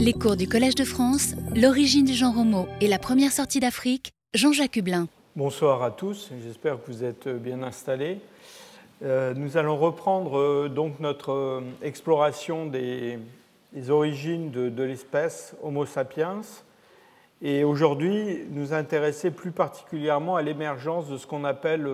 [0.00, 4.12] Les cours du Collège de France, l'origine du genre homo et la première sortie d'Afrique,
[4.32, 5.08] Jean-Jacques Hublin.
[5.34, 8.20] Bonsoir à tous, j'espère que vous êtes bien installés.
[9.02, 13.18] Euh, nous allons reprendre euh, donc notre euh, exploration des,
[13.88, 16.42] origines de, l'espèce Homo sapiens
[17.42, 21.88] et aujourd'hui nous intéresser plus particulièrement à l'émergence de ce qu'on appelle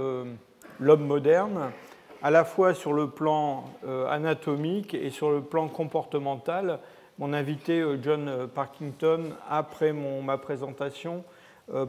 [0.79, 1.71] l'homme moderne,
[2.23, 3.64] à la fois sur le plan
[4.11, 6.80] anatomique et sur le plan comportemental.
[7.18, 11.25] Mon invité John Parkington, après ma présentation,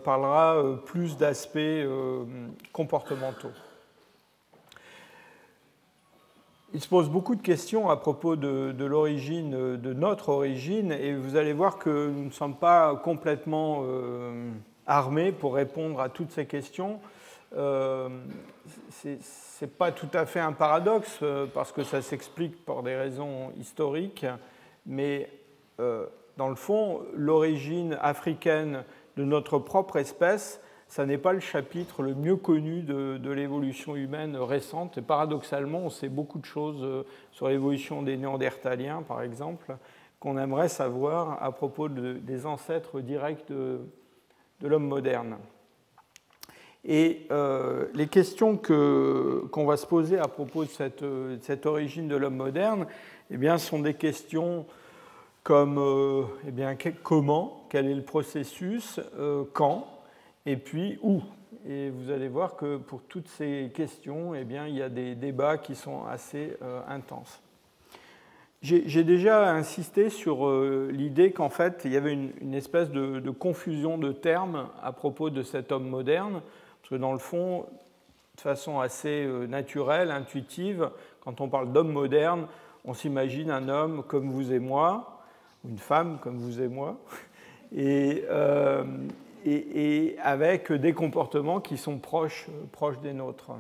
[0.03, 1.57] parlera plus d'aspects
[2.71, 3.51] comportementaux.
[6.75, 11.37] Il se pose beaucoup de questions à propos de, l'origine, de notre origine, et vous
[11.37, 14.51] allez voir que nous ne sommes pas complètement euh,
[14.85, 16.99] armés pour répondre à toutes ces questions.
[17.55, 18.09] Euh,
[18.89, 22.97] Ce n'est pas tout à fait un paradoxe, euh, parce que ça s'explique pour des
[22.97, 24.25] raisons historiques,
[24.85, 25.29] mais
[25.79, 28.83] dans le fond, l'origine africaine
[29.17, 34.35] de notre propre espèce ça n'est pas le chapitre le mieux connu de, l'évolution humaine
[34.37, 34.97] récente.
[34.97, 39.75] Et paradoxalement, on sait beaucoup de choses euh, sur l'évolution des Néandertaliens, par exemple,
[40.19, 43.79] qu'on aimerait savoir à propos des ancêtres directs de,
[44.61, 45.37] l'homme moderne.
[46.85, 52.37] Et euh, les questions qu'on va se poser à propos de cette, origine de l'homme
[52.37, 52.85] moderne
[53.31, 54.65] eh bien, sont des questions
[55.43, 58.99] comme euh, eh bien, comment, quel est le processus,
[59.53, 59.87] quand,
[60.45, 61.21] et puis où.
[61.67, 65.15] Et vous allez voir que pour toutes ces questions, eh bien, il y a des
[65.15, 67.41] débats qui sont assez euh, intenses.
[68.61, 73.99] J'ai déjà insisté sur euh, l'idée qu'en fait, il y avait une, espèce de, confusion
[73.99, 76.41] de termes à propos de cet homme moderne,
[76.81, 77.67] parce que dans le fond,
[78.35, 80.89] de façon assez euh, naturelle, intuitive,
[81.21, 82.47] quand on parle d'homme moderne,
[82.85, 85.23] on s'imagine un homme comme vous et moi,
[85.63, 86.97] ou une femme comme vous et moi,
[87.75, 88.23] et,
[89.45, 93.51] et, avec des comportements qui sont proches, proches des nôtres.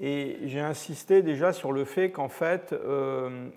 [0.00, 3.48] Et j'ai insisté déjà sur le fait qu'en fait, euh,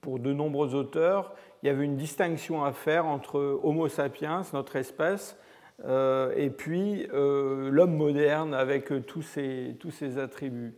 [0.00, 4.76] pour de nombreux auteurs, il y avait une distinction à faire entre Homo sapiens, notre
[4.76, 5.36] espèce,
[5.84, 10.74] euh, et puis euh, l'homme moderne avec tous ses, tous ses attributs.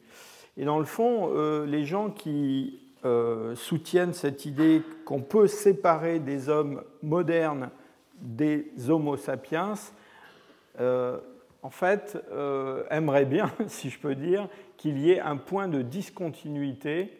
[0.56, 1.32] Et dans le fond,
[1.64, 2.83] les gens qui
[3.54, 7.70] soutiennent cette idée qu'on peut séparer des hommes modernes
[8.20, 9.74] des Homo sapiens
[10.80, 11.18] euh,
[11.62, 15.82] en fait, euh, aimerait bien, si je peux dire, qu'il y ait un point de
[15.82, 17.12] discontinuité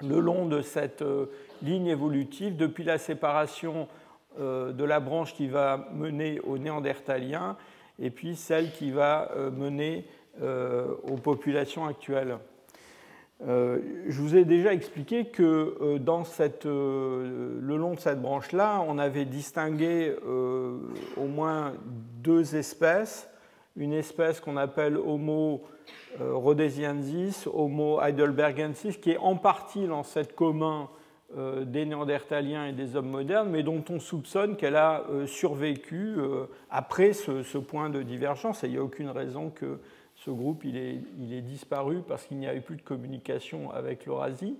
[0.00, 1.26] le long de cette euh,
[1.62, 3.88] ligne évolutive depuis la séparation
[4.38, 7.58] de la branche qui va mener aux néandertaliens
[7.98, 10.06] et puis celle qui va mener
[10.40, 12.38] aux populations actuelles.
[13.44, 19.24] Je vous ai déjà expliqué que dans cette, le long de cette branche-là, on avait
[19.24, 21.72] distingué au moins
[22.22, 23.28] deux espèces,
[23.76, 25.62] une espèce qu'on appelle Homo
[26.20, 30.88] euh, rhodesiensis, Homo heidelbergensis, qui est en partie l'ancêtre commun
[31.36, 36.16] euh, des Néandertaliens et des hommes modernes, mais dont on soupçonne qu'elle a euh, survécu
[36.70, 38.62] après ce, point de divergence.
[38.62, 39.78] Il n'y a aucune raison que
[40.24, 44.56] ce groupe il est, disparu parce qu'il n'y a eu plus de communication avec l'Eurasie.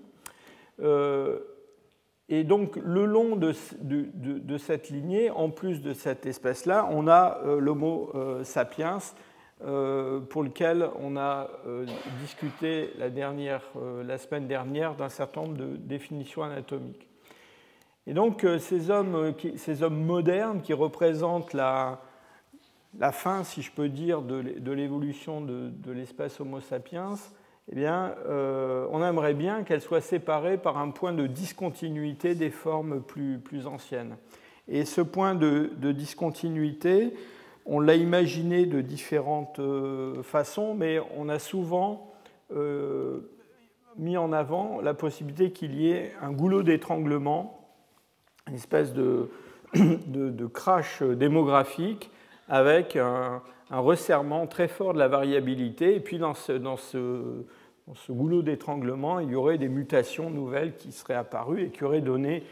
[2.29, 3.51] Et donc, le long de,
[4.57, 8.99] cette lignée, en plus de cette espèce-là, on a euh, l'Homo euh, sapiens,
[9.65, 11.49] euh, pour lequel on a
[12.21, 17.07] discuté la, semaine dernière d'un certain nombre de définitions anatomiques.
[18.07, 22.01] Et donc, ces hommes modernes qui représentent la,
[22.99, 27.15] la, fin, si je peux dire, de l'évolution de l'espèce Homo sapiens,
[27.71, 32.49] eh bien, euh, on aimerait bien qu'elle soit séparée par un point de discontinuité des
[32.49, 34.17] formes plus, anciennes.
[34.67, 37.13] Et ce point de, discontinuité,
[37.65, 42.11] on l'a imaginé de différentes euh, façons, mais on a souvent
[42.53, 43.21] euh,
[43.97, 47.69] mis en avant la possibilité qu'il y ait un goulot d'étranglement,
[48.49, 49.29] une espèce de,
[49.73, 52.11] de, crash démographique
[52.47, 55.95] avec un, resserrement très fort de la variabilité.
[55.95, 57.43] Et puis dans ce,
[58.09, 62.43] goulot d'étranglement, il y aurait des mutations nouvelles qui seraient apparues et qui auraient donné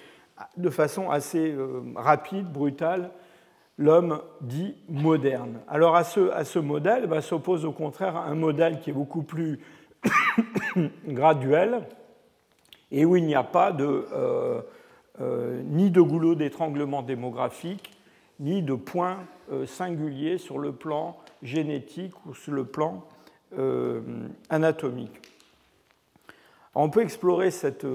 [0.58, 3.12] de façon assez euh, rapide, brutale,
[3.78, 5.60] l'homme dit moderne.
[5.68, 9.22] Alors à ce, à ce modèle bah, s'oppose au contraire un modèle qui est beaucoup
[9.22, 9.60] plus
[11.08, 11.84] graduel
[12.92, 14.62] et où il n'y a pas de, euh,
[15.22, 17.92] euh, ni de goulot d'étranglement démographique,
[18.42, 19.20] ni de point
[19.52, 23.08] euh, singulier sur le plan génétique ou sur le plan
[23.58, 24.02] euh,
[24.50, 25.22] anatomique.
[26.76, 27.86] On peut explorer cette,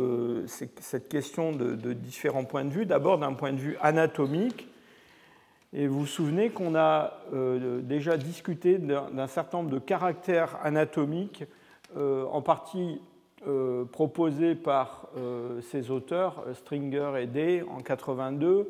[0.47, 2.85] cette question de, différents points de vue.
[2.85, 4.69] D'abord d'un point de vue anatomique.
[5.73, 7.15] Et vous vous souvenez qu'on a
[7.83, 11.45] déjà discuté d'un certain nombre de caractères anatomiques,
[11.97, 13.01] en partie
[13.47, 18.69] euh, proposé par euh, ces auteurs, euh, Stringer et Day, en 82,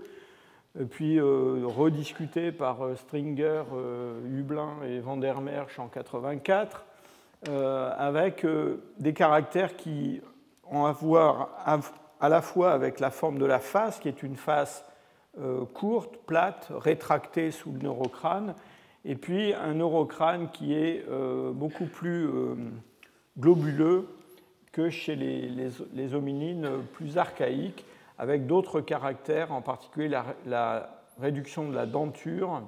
[0.90, 3.62] puis rediscuté par Stringer,
[4.26, 6.84] Hublin et Van der Merch en 84,
[7.48, 8.46] avec
[8.98, 10.20] des caractères qui
[10.70, 11.50] ont à voir
[12.20, 14.84] à la fois avec la forme de la face, qui est une face
[15.74, 18.54] courte, plate, rétractée sous le neurocrâne,
[19.04, 21.04] et puis un neurocrâne qui est
[21.54, 22.28] beaucoup plus
[23.38, 24.08] globuleux
[24.76, 27.84] que chez les, hominines plus archaïques,
[28.18, 30.08] avec d'autres caractères, en particulier
[30.46, 32.62] la, réduction de la denture,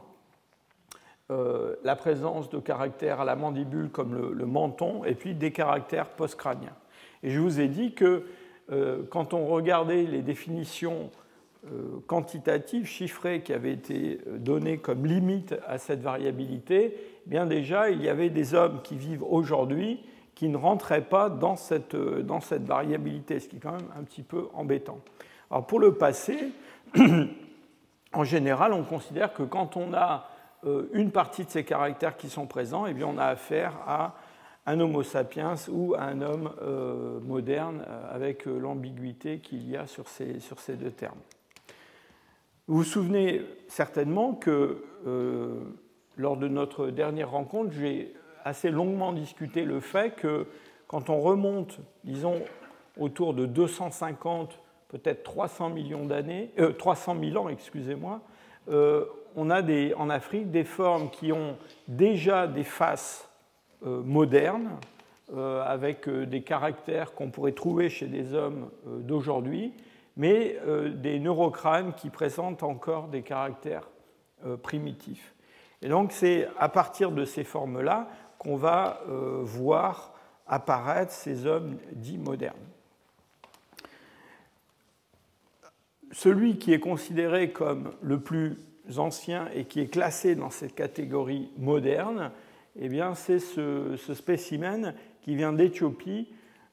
[1.31, 6.09] euh, la présence de caractères à la mandibule comme le, menton, et puis des caractères
[6.09, 6.77] postcrâniens.
[7.23, 8.25] Et je vous ai dit que
[8.71, 11.11] euh, quand on regardait les définitions
[11.67, 16.95] euh, quantitatives, chiffrées, qui avaient été données comme limite à cette variabilité,
[17.27, 20.01] eh bien déjà, il y avait des hommes qui vivent aujourd'hui
[20.35, 24.05] qui ne rentrait pas dans cette, dans cette variabilité, ce qui est quand même un
[24.05, 25.01] petit peu embêtant.
[25.51, 26.53] Alors pour le passé,
[28.13, 30.29] en général, on considère que quand on a
[30.65, 34.15] euh, une partie de ces caractères qui sont présents, eh bien on a affaire à
[34.67, 40.09] un Homo sapiens ou à un homme euh, moderne avec l'ambiguïté qu'il y a sur
[40.09, 41.19] ces, sur ces deux termes.
[42.67, 44.85] Vous vous souvenez certainement que
[46.19, 48.13] lors de notre dernière rencontre, j'ai
[48.45, 50.47] assez longuement discuté le fait que
[50.87, 52.43] quand on remonte, disons,
[52.99, 58.21] autour de 250, peut-être 300 millions d'années, 300 000 ans, excusez-moi,
[58.69, 59.05] euh,
[59.37, 59.63] on a
[59.97, 61.57] en Afrique des formes qui ont
[61.87, 63.29] déjà des faces
[63.87, 64.71] euh, modernes,
[65.35, 69.75] euh, avec des caractères qu'on pourrait trouver chez des hommes d'aujourd'hui,
[70.17, 70.59] mais
[70.95, 73.89] des neurocrânes qui présentent encore des caractères
[74.65, 75.33] primitifs.
[75.83, 78.09] Et donc c'est à partir de ces formes-là
[78.39, 80.13] qu'on va euh, voir
[80.47, 82.57] apparaître ces hommes dits modernes.
[86.13, 88.57] Celui qui est considéré comme le plus
[88.97, 92.31] ancien et qui est classé dans cette catégorie moderne,
[92.81, 96.29] eh c'est ce, spécimen qui vient d'Éthiopie,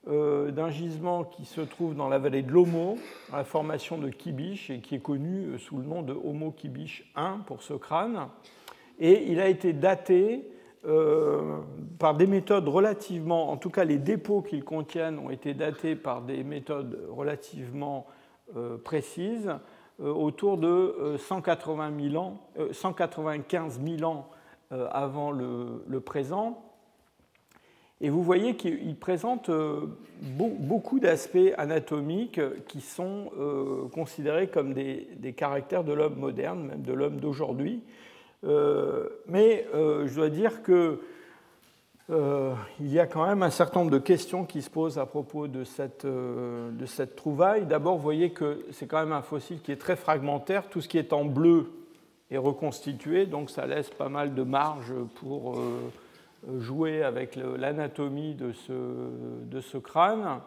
[0.07, 2.97] euh, d'un gisement qui se trouve dans la vallée de l'Omo,
[3.31, 7.11] dans la formation de Kibish, et qui est connu sous le nom de Homo Kibish
[7.17, 8.27] I pour ce crâne.
[8.99, 10.47] Et il a été daté
[10.85, 11.57] euh,
[11.97, 16.21] par des méthodes relativement, en tout cas les dépôts qu'ils contiennent ont été datés par
[16.21, 18.05] des méthodes relativement
[18.55, 19.51] euh, précises,
[20.01, 24.29] euh, autour de 180 000 ans, 195 000 ans
[24.71, 26.61] avant le, présent.
[28.01, 29.49] Et vous voyez qu'il présente
[30.21, 33.31] beaucoup d'aspects anatomiques qui sont
[33.93, 37.83] considérés comme des, des caractères de l'homme moderne, même de l'homme d'aujourd'hui.
[38.45, 40.97] Euh, mais euh, je dois dire qu'il
[42.09, 45.47] euh, y a quand même un certain nombre de questions qui se posent à propos
[45.47, 47.65] de cette, de cette trouvaille.
[47.65, 50.69] D'abord, vous voyez que c'est quand même un fossile qui est très fragmentaire.
[50.69, 51.71] Tout ce qui est en bleu
[52.31, 55.59] est reconstitué, donc ça laisse pas mal de marge pour
[56.59, 58.51] jouer avec l'anatomie de
[59.61, 60.41] ce crâne.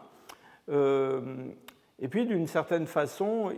[2.01, 3.51] Et puis, d'une certaine façon,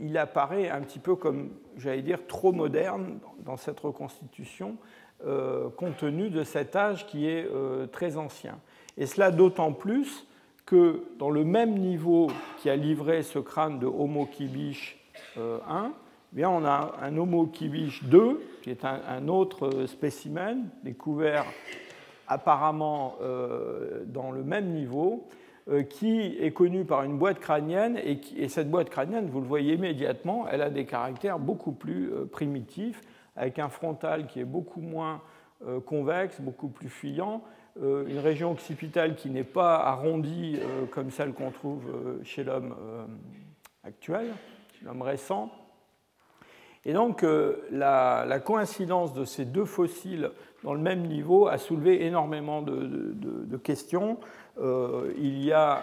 [0.00, 4.76] il, apparaît un petit peu comme, j'allais dire, trop moderne dans cette reconstitution,
[5.24, 8.58] euh, compte tenu de cet âge qui est euh, très ancien.
[8.98, 10.26] Et cela d'autant plus
[10.64, 14.98] que dans le même niveau qui a livré ce crâne de Homo kibish
[15.38, 15.92] euh, 1,
[16.32, 21.44] eh bien on a un Homo kibish 2, qui est un, autre spécimen découvert
[22.26, 23.16] apparemment
[24.06, 25.28] dans le même niveau,
[25.68, 29.74] euh, qui est connue par une boîte crânienne, et, cette boîte crânienne, vous le voyez
[29.74, 33.00] immédiatement, elle a des caractères beaucoup plus euh, primitifs,
[33.36, 35.22] avec un frontal qui est beaucoup moins
[35.66, 37.42] euh, convexe, beaucoup plus fuyant,
[37.78, 40.58] une région occipitale qui n'est pas arrondie
[40.92, 41.84] comme celle qu'on trouve
[42.22, 42.74] chez l'homme
[43.84, 44.28] actuel,
[44.72, 45.50] chez l'homme récent.
[46.86, 47.22] Et donc
[47.70, 50.30] la, coïncidence de ces deux fossiles
[50.64, 54.16] dans le même niveau a soulevé énormément de questions.
[54.58, 55.82] Euh, il y a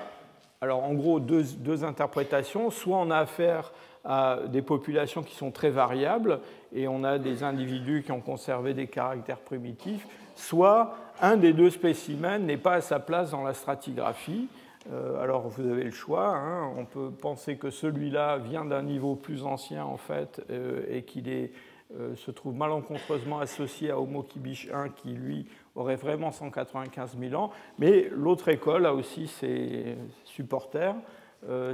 [0.62, 2.70] alors en gros deux, interprétations.
[2.70, 3.74] Soit on a affaire
[4.06, 6.40] à des populations qui sont très variables
[6.74, 11.70] et on a des individus qui ont conservé des caractères primitifs, soit un des deux
[11.70, 14.48] spécimens n'est pas à sa place dans la stratigraphie.
[14.92, 16.70] Euh, alors vous avez le choix, hein.
[16.78, 21.30] on peut penser que celui-là vient d'un niveau plus ancien en fait euh, et qu'il
[21.30, 21.52] est
[22.16, 27.52] se trouve malencontreusement associé à Homo kibish 1 qui, lui, aurait vraiment 195 000 ans.
[27.78, 30.96] Mais l'autre école a aussi ses supporters.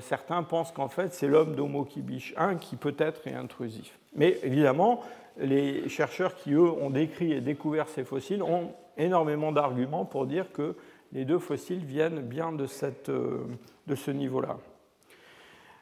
[0.02, 3.99] certains pensent qu'en fait, c'est l'homme d'Homo kibish 1 qui peut-être est intrusif.
[4.14, 5.02] Mais évidemment,
[5.38, 10.52] les chercheurs qui, eux, ont décrit et découvert ces fossiles ont énormément d'arguments pour dire
[10.52, 10.76] que
[11.12, 13.46] les deux fossiles viennent bien de, cette, euh,
[13.88, 14.58] de ce niveau-là.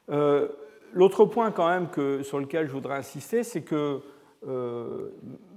[0.10, 0.48] Euh,
[0.94, 4.02] l'autre point quand même que, sur lequel je voudrais insister, c'est que
[4.48, 5.10] euh,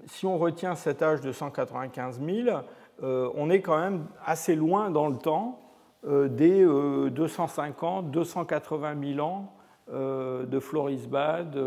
[0.06, 2.58] si on retient cet âge de 195 000,
[3.02, 5.58] on est quand même assez loin dans le temps
[6.04, 9.54] des 250, 280 000 ans
[9.92, 11.59] de Florisbad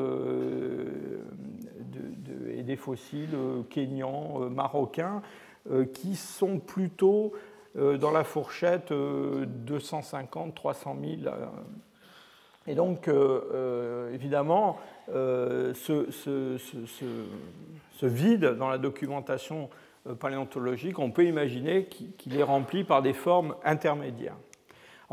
[2.49, 3.37] et des fossiles
[3.69, 5.21] kenyans, marocains,
[5.93, 7.33] qui sont plutôt
[7.75, 11.25] euh, dans la fourchette 250-300 000.
[11.25, 11.47] Euh.
[12.67, 14.77] Et donc, euh, évidemment,
[15.07, 16.05] ce,
[18.03, 19.71] vide dans la documentation
[20.19, 24.37] paléontologique, on peut imaginer qu'il est rempli par des formes intermédiaires.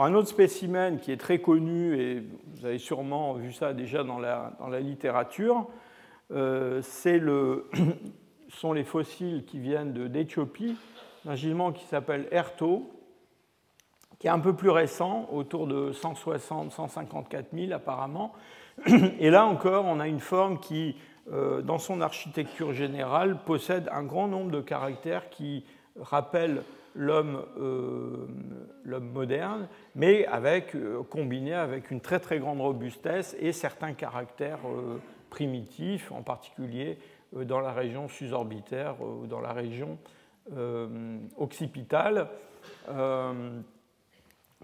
[0.03, 2.23] Un autre spécimen qui est très connu, et
[2.55, 5.67] vous avez sûrement vu ça déjà dans la, dans la littérature,
[6.31, 7.69] c'est le,
[8.49, 10.77] sont les fossiles qui viennent d'Éthiopie,
[11.25, 12.91] d'un gisement qui s'appelle Erto,
[14.19, 18.33] qui est un peu plus récent, autour de 160-154 000 apparemment.
[19.19, 20.97] Et là encore, on a une forme qui,
[21.33, 25.65] euh, dans son architecture générale, possède un grand nombre de caractères qui
[25.99, 26.63] rappellent
[26.95, 28.27] l'homme euh,
[29.01, 30.27] moderne, mais
[30.75, 34.61] euh, combiné avec une très très grande robustesse et certains caractères
[35.31, 36.99] primitifs, en particulier
[37.33, 39.99] dans la région susorbitaire ou dans la région
[40.57, 42.29] euh, occipitale.
[42.89, 43.61] Euh,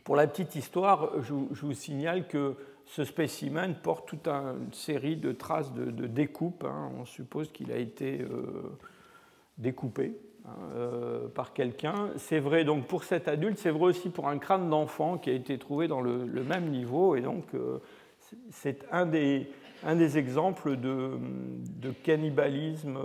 [0.03, 2.55] pour la petite histoire, je, vous signale que
[2.87, 6.65] ce spécimen porte toute une série de traces de, découpe.
[6.65, 6.91] Hein.
[6.99, 8.77] On suppose qu'il a été euh,
[9.59, 10.17] découpé
[10.47, 12.11] hein, par quelqu'un.
[12.17, 15.33] C'est vrai donc pour cet adulte, c'est vrai aussi pour un crâne d'enfant qui a
[15.33, 17.17] été trouvé dans le, même niveau.
[17.17, 17.45] Et donc,
[18.51, 19.49] c'est un des,
[20.19, 21.11] exemples de,
[22.03, 22.99] cannibalisme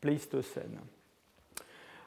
[0.00, 0.78] pléistocène.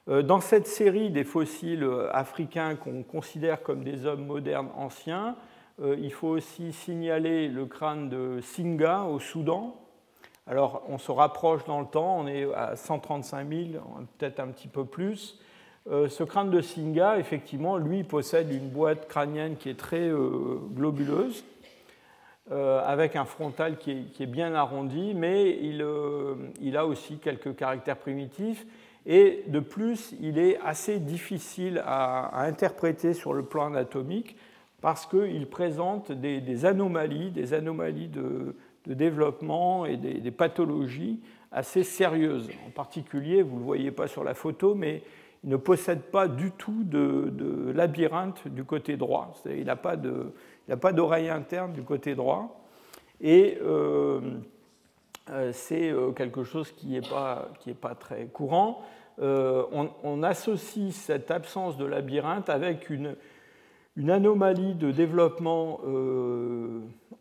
[0.07, 5.35] Euh, dans cette série des fossiles euh, africains qu'on considère comme des hommes modernes anciens,
[5.81, 9.75] euh, il faut aussi signaler le crâne de Singa au Soudan.
[10.47, 13.61] Alors on se rapproche dans le temps, on est à 135 000,
[14.17, 15.39] peut-être un petit peu plus.
[15.87, 20.09] Ce crâne de Singa, effectivement, lui possède une boîte crânienne qui est très
[20.73, 21.43] globuleuse,
[22.51, 28.65] avec un frontal qui est, bien arrondi, mais il a aussi quelques caractères primitifs.
[29.05, 34.35] Et de plus, il est assez difficile à, interpréter sur le plan anatomique
[34.81, 38.55] parce qu'il présente des, anomalies, des anomalies de,
[38.93, 41.19] développement et des, pathologies
[41.51, 42.49] assez sérieuses.
[42.67, 45.01] En particulier, vous ne le voyez pas sur la photo, mais
[45.43, 49.33] il ne possède pas du tout de, labyrinthe du côté droit.
[49.45, 49.95] Il n'a pas
[50.93, 52.61] d'oreille interne du côté droit.
[53.21, 54.19] Et euh,
[55.29, 57.49] euh, c'est euh, quelque chose qui n'est pas,
[57.81, 58.81] pas, très courant.
[59.17, 63.15] On, associe cette absence de labyrinthe avec une,
[63.95, 65.79] une anomalie de développement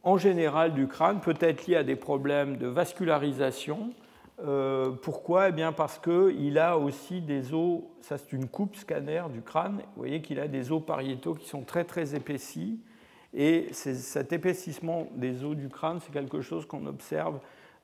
[0.02, 3.90] en général du crâne, peut-être liée à des problèmes de vascularisation.
[5.02, 5.48] pourquoi?
[5.48, 9.82] Eh bien Parce qu'il a aussi des os, ça c'est une coupe scanner du crâne,
[9.94, 12.80] vous voyez qu'il a des os pariétaux qui sont très très épaissis,
[13.34, 17.40] et cet épaississement des os du crâne, c'est quelque chose qu'on observe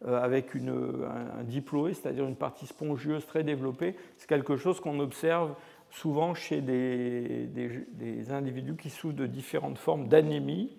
[0.07, 0.71] euh, avec une,
[1.39, 3.97] un, diploé, c'est-à-dire une partie spongieuse très développée.
[4.17, 5.55] C'est quelque chose qu'on observe
[5.91, 10.77] souvent chez des, individus qui souffrent de différentes formes d'anémie.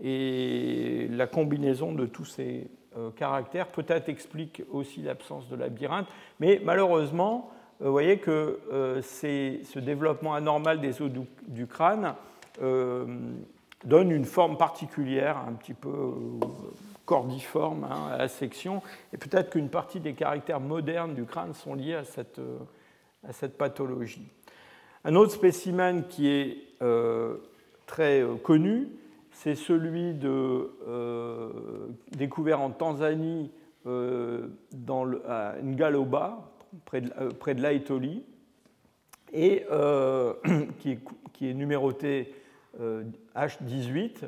[0.00, 6.06] Et la combinaison de tous ces euh, caractères peut-être explique aussi l'absence de labyrinthe.
[6.38, 7.50] Mais malheureusement,
[7.80, 8.60] euh, vous voyez que
[9.02, 11.10] ce développement anormal des os
[11.46, 12.14] du, crâne
[13.84, 15.90] donne une forme particulière, un petit peu
[17.08, 18.82] cordiforme hein, à la section,
[19.14, 21.98] et peut-être qu'une partie des caractères modernes du crâne sont liés
[22.38, 22.58] euh,
[23.26, 24.30] à cette pathologie.
[25.04, 27.36] Un autre spécimen qui est euh,
[27.86, 28.88] très euh, connu,
[29.30, 30.70] c'est celui de,
[32.16, 33.52] découvert en Tanzanie
[33.86, 36.50] à Ngaloba,
[36.84, 38.24] près de, près de l'Aetoli,
[39.32, 39.64] et
[40.80, 40.98] qui,
[41.48, 42.34] est, numéroté
[42.80, 44.24] H18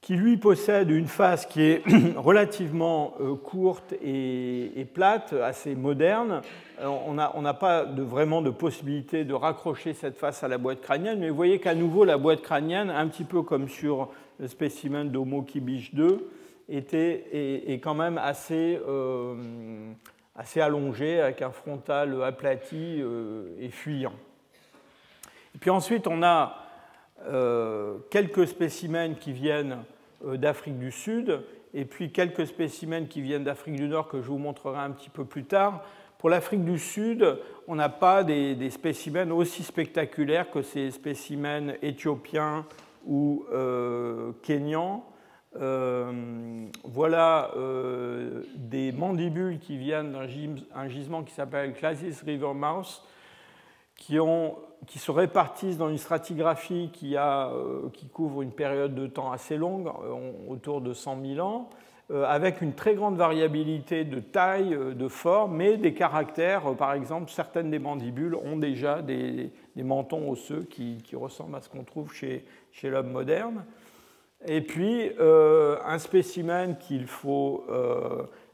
[0.00, 1.82] qui lui possède une face qui est
[2.16, 6.40] relativement euh, courte et, plate, assez moderne.
[6.82, 11.28] On n'a pas vraiment de possibilité de raccrocher cette face à la boîte crânienne, mais
[11.28, 15.42] vous voyez qu'à nouveau la boîte crânienne, un petit peu comme sur le spécimen d'Homo
[15.42, 16.30] kibich 2,
[16.70, 17.26] était,
[17.66, 18.80] est, quand même assez,
[20.34, 23.02] assez allongé, avec un frontal aplati
[23.60, 24.14] et fuyant.
[25.54, 26.59] Et puis ensuite, on a
[28.10, 29.78] quelques spécimens qui viennent
[30.24, 31.40] d'Afrique du Sud,
[31.74, 35.10] et puis quelques spécimens qui viennent d'Afrique du Nord que je vous montrerai un petit
[35.10, 35.84] peu plus tard.
[36.20, 42.66] Pour l'Afrique du Sud, on n'a pas des, spécimens aussi spectaculaires que ces spécimens éthiopiens
[43.06, 45.02] ou euh, kenyans.
[45.56, 53.02] Euh, voilà euh, des mandibules qui viennent d'un gisement qui s'appelle Clasis River Mouse,
[53.96, 54.56] qui, ont,
[54.86, 57.50] qui, se répartissent dans une stratigraphie qui, a,
[57.92, 59.90] qui, couvre une période de temps assez longue,
[60.48, 61.68] autour de 100 000 ans.
[62.10, 66.66] Euh, avec une très grande variabilité de taille, euh, de forme, mais des caractères.
[66.66, 71.68] Euh, par exemple, certaines des mandibules ont déjà des, mentons osseux qui, ressemblent à ce
[71.68, 73.64] qu'on trouve chez, chez l'homme moderne.
[74.44, 77.66] Et puis, un spécimen qu'il faut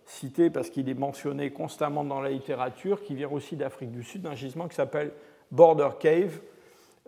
[0.05, 4.27] citer parce qu'il est mentionné constamment dans la littérature, qui vient aussi d'Afrique du Sud,
[4.27, 5.13] un gisement qui s'appelle
[5.57, 6.41] Border Cave,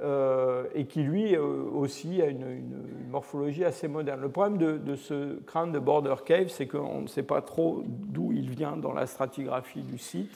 [0.01, 2.63] euh, et qui lui euh, aussi a une,
[3.11, 4.21] morphologie assez moderne.
[4.21, 8.31] Le problème de, ce crâne de Border Cave, c'est qu'on ne sait pas trop d'où
[8.33, 10.31] il vient dans la stratigraphie du site,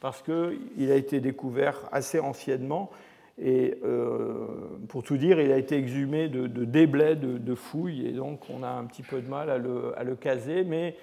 [0.00, 2.90] parce qu'il a été découvert assez anciennement.
[3.38, 4.46] Et euh,
[4.88, 8.70] pour tout dire, il a été exhumé de, déblais de, fouilles, et donc on a
[8.70, 10.96] un petit peu de mal à le, caser, mais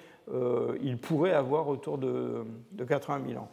[0.82, 2.44] il pourrait avoir autour de,
[2.88, 3.48] 80 000 ans.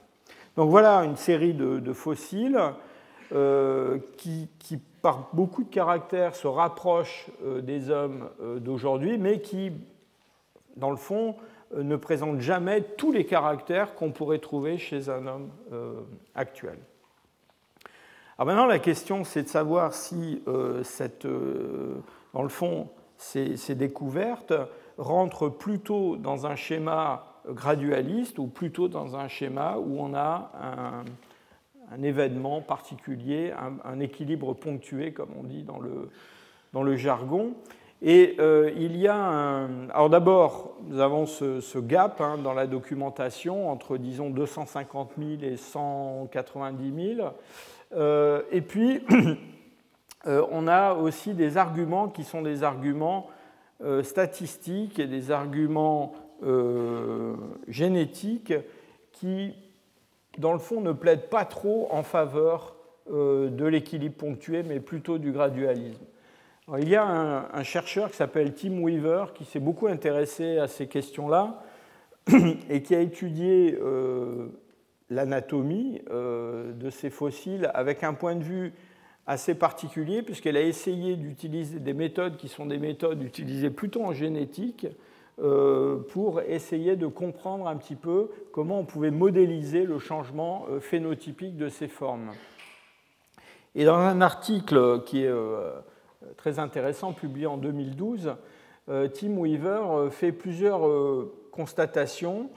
[0.56, 2.60] Donc voilà une série de, fossiles.
[3.32, 4.50] Euh, qui,
[5.04, 9.72] par beaucoup de caractères, se rapprochent euh, des hommes euh, d'aujourd'hui, mais qui,
[10.76, 11.36] dans le fond,
[11.76, 15.52] ne présentent jamais tous les caractères qu'on pourrait trouver chez un homme
[16.34, 16.80] actuel.
[18.38, 20.42] Alors maintenant, la question, c'est de savoir si,
[20.82, 21.28] cette,
[22.34, 24.54] dans le fond, ces, ces, découvertes
[24.98, 31.06] rentrent plutôt dans un schéma gradualiste ou plutôt dans un schéma où on a un,
[31.92, 33.54] un événement particulier,
[33.84, 36.10] un, équilibre ponctué, comme on dit dans le,
[36.74, 37.54] dans le jargon.
[38.02, 39.90] Et euh, il y a un.
[39.90, 45.58] Alors d'abord, nous avons ce, gap hein, dans la documentation entre, disons, 250 000 et
[45.58, 47.30] 190 000.
[47.96, 49.04] Euh, et puis,
[50.28, 53.30] euh, on a aussi des arguments qui sont des arguments
[54.04, 56.12] statistiques et des arguments
[57.70, 58.54] génétiques
[59.14, 59.56] qui
[60.38, 62.76] dans le fond, ne plaide pas trop en faveur
[63.12, 66.04] euh, de l'équilibre ponctué, mais plutôt du gradualisme.
[66.78, 67.04] il y a
[67.52, 71.64] un, chercheur qui s'appelle Tim Weaver qui s'est beaucoup intéressé à ces questions-là
[72.70, 74.50] et qui a étudié euh,
[75.10, 78.74] l'anatomie euh, de ces fossiles avec un point de vue
[79.26, 84.14] assez particulier, puisqu'elle a essayé d'utiliser des méthodes qui sont des méthodes utilisées plutôt en
[84.14, 84.88] génétique,
[86.10, 91.56] pour essayer de comprendre un petit peu comment on pouvait modéliser le changement euh, phénotypique
[91.56, 92.32] de ces formes.
[93.76, 95.80] Et dans un article qui est euh,
[96.36, 98.36] très intéressant, publié en 2012,
[99.14, 100.82] Tim Weaver fait plusieurs
[101.52, 102.50] constatations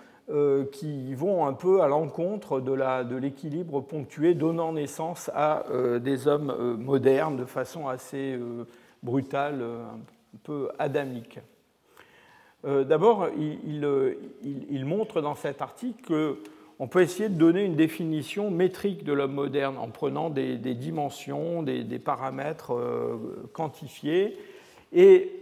[0.72, 5.64] qui vont un peu à l'encontre de l'équilibre ponctué donnant naissance à
[6.00, 8.40] des hommes modernes de façon assez
[9.02, 11.38] brutale, un peu adamique.
[12.64, 16.36] Euh, d'abord, euh, il, montre dans cet article
[16.78, 21.62] qu'on peut essayer de donner une définition métrique de l'homme moderne en prenant des, dimensions,
[21.62, 24.36] des, paramètres euh, quantifiés,
[24.92, 25.32] et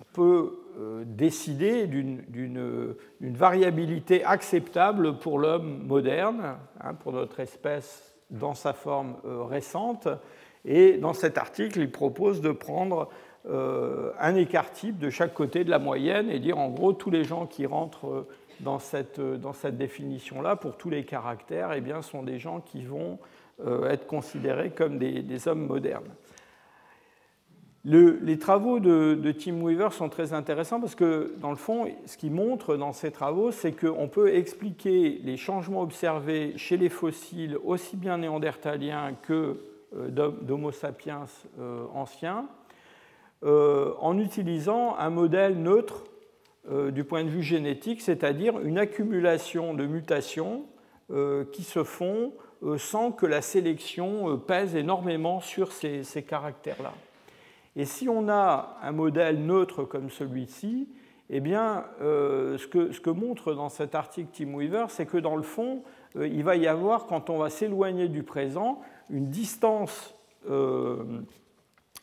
[0.00, 0.56] on peut
[1.04, 10.08] décider d'une variabilité acceptable pour l'homme moderne, hein, pour notre espèce dans sa forme récente.
[10.64, 13.10] Et dans cet article, il propose de prendre
[13.48, 17.24] un écart type de chaque côté de la moyenne et dire en gros tous les
[17.24, 18.28] gens qui rentrent euh,
[18.60, 22.60] dans cette, euh, dans cette définition-là, pour tous les caractères, eh bien, sont des gens
[22.60, 23.18] qui vont
[23.90, 26.08] être considérés comme des, hommes modernes.
[27.84, 32.32] les travaux de, Tim Weaver sont très intéressants parce que, dans le fond, ce qu'il
[32.32, 37.98] montre dans ces travaux, c'est qu'on peut expliquer les changements observés chez les fossiles, aussi
[37.98, 39.58] bien néandertaliens que
[39.92, 41.26] d'Homo sapiens
[41.92, 42.48] anciens,
[43.42, 46.04] euh, en utilisant un modèle neutre
[46.70, 50.66] euh, du point de vue génétique, c'est-à-dire une accumulation de mutations
[51.10, 52.32] euh, qui se font
[52.76, 56.92] sans que la sélection pèse énormément sur ces, caractères-là.
[57.74, 60.86] Et si on a un modèle neutre comme celui-ci,
[61.30, 65.36] eh bien, ce, que, ce, que, montre dans cet article Tim Weaver, c'est que dans
[65.36, 65.84] le fond,
[66.16, 70.14] il va y avoir, quand on va s'éloigner du présent, une distance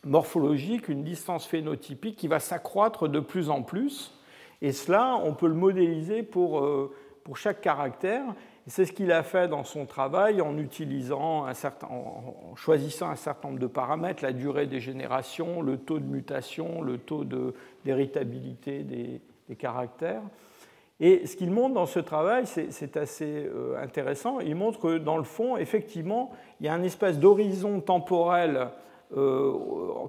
[0.08, 4.14] morphologique, une distance phénotypique qui va s'accroître de plus en plus.
[4.62, 6.90] Et cela, on peut le modéliser pour,
[7.22, 8.24] pour chaque caractère.
[8.68, 13.16] C'est ce qu'il a fait dans son travail en utilisant un certain, en choisissant un
[13.16, 17.24] certain nombre de paramètres, la durée des générations, le taux de mutation, le taux
[17.84, 20.20] d'héritabilité des, des, caractères.
[21.00, 24.40] Et ce qu'il montre dans ce travail, c'est assez euh, intéressant.
[24.40, 28.66] Il montre que dans le fond, effectivement, il y a un espèce d'horizon temporel euh,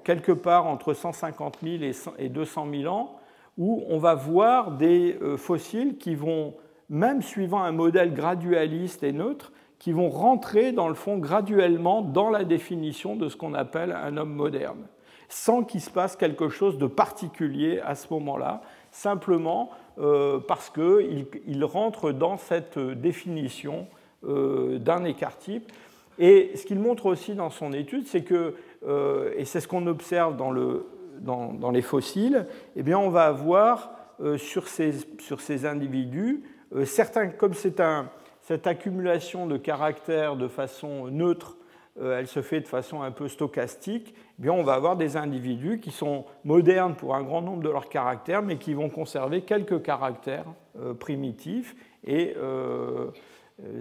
[0.03, 3.19] quelque part entre 150 000 et 200 000 ans,
[3.59, 6.55] où on va voir des euh, fossiles qui vont
[6.89, 12.29] même suivant un modèle gradualiste et neutre, qui vont rentrer dans le fond graduellement dans
[12.29, 14.87] la définition de ce qu'on appelle un homme moderne,
[15.27, 21.63] sans qu'il se passe quelque chose de particulier à ce moment-là, simplement euh, parce qu'il
[21.63, 23.87] rentre dans cette définition
[24.25, 25.71] euh, d'un écart-type.
[26.19, 28.55] Et ce qu'il montre aussi dans son étude, c'est que,
[28.87, 30.85] euh, et c'est ce qu'on observe dans, le,
[31.19, 33.91] dans, dans, les fossiles, eh bien on va avoir
[34.35, 36.43] sur ces, sur ces individus
[36.75, 38.09] euh, certains, comme c'est un,
[38.41, 41.57] cette accumulation de caractères de façon neutre,
[41.99, 45.17] euh, elle se fait de façon un peu stochastique, eh bien on va avoir des
[45.17, 49.41] individus qui sont modernes pour un grand nombre de leurs caractères, mais qui vont conserver
[49.41, 50.45] quelques caractères
[50.79, 51.75] euh, primitifs.
[52.05, 52.35] Et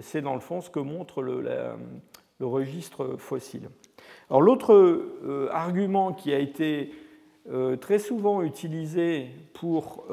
[0.01, 1.41] c'est dans le fond ce que montre le,
[2.39, 3.69] le registre fossile.
[4.29, 6.91] Alors l'autre argument qui a été
[7.79, 10.05] très souvent utilisé pour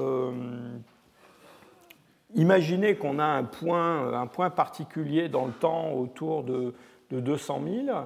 [2.37, 6.75] Imaginez qu'on a un point, un point, particulier dans le temps autour de,
[7.11, 7.99] 200 000.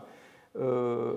[0.57, 1.15] Euh,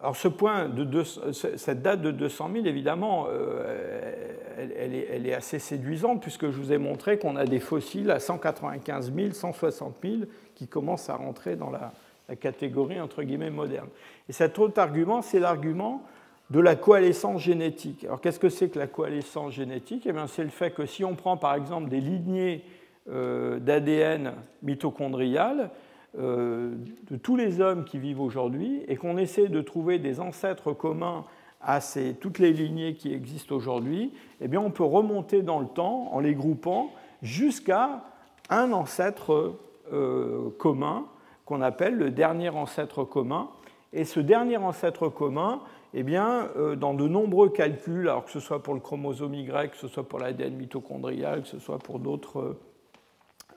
[0.00, 6.20] alors ce point de cette date de 200 000, évidemment, euh, elle, est, assez séduisante
[6.20, 10.14] puisque je vous ai montré qu'on a des fossiles à 195 000, 160 000
[10.54, 11.92] qui commencent à rentrer dans la,
[12.28, 13.88] la catégorie entre guillemets moderne.
[14.28, 16.02] Et cet autre argument, c'est l'argument
[16.50, 18.04] de la coalescence génétique.
[18.04, 20.06] Alors qu'est-ce que c'est que la coalescence génétique?
[20.06, 22.62] Eh C'est le fait que si on prend par exemple des lignées
[23.08, 25.70] euh, d'ADN mitochondrial
[26.18, 26.74] euh,
[27.10, 31.24] de tous les hommes qui vivent aujourd'hui et qu'on essaie de trouver des ancêtres communs
[31.60, 36.08] à ces, toutes les lignées qui existent aujourd'hui, eh on peut remonter dans le temps
[36.12, 38.04] en les groupant jusqu'à
[38.50, 39.56] un ancêtre
[39.92, 41.06] euh, commun
[41.46, 43.48] qu'on appelle le dernier ancêtre commun.
[43.92, 45.62] Et ce dernier ancêtre commun,
[45.94, 49.70] eh bien, euh, dans de nombreux calculs, alors que ce soit pour le chromosome Y,
[49.70, 52.58] que ce soit pour l'ADN mitochondrial, que ce soit pour d'autres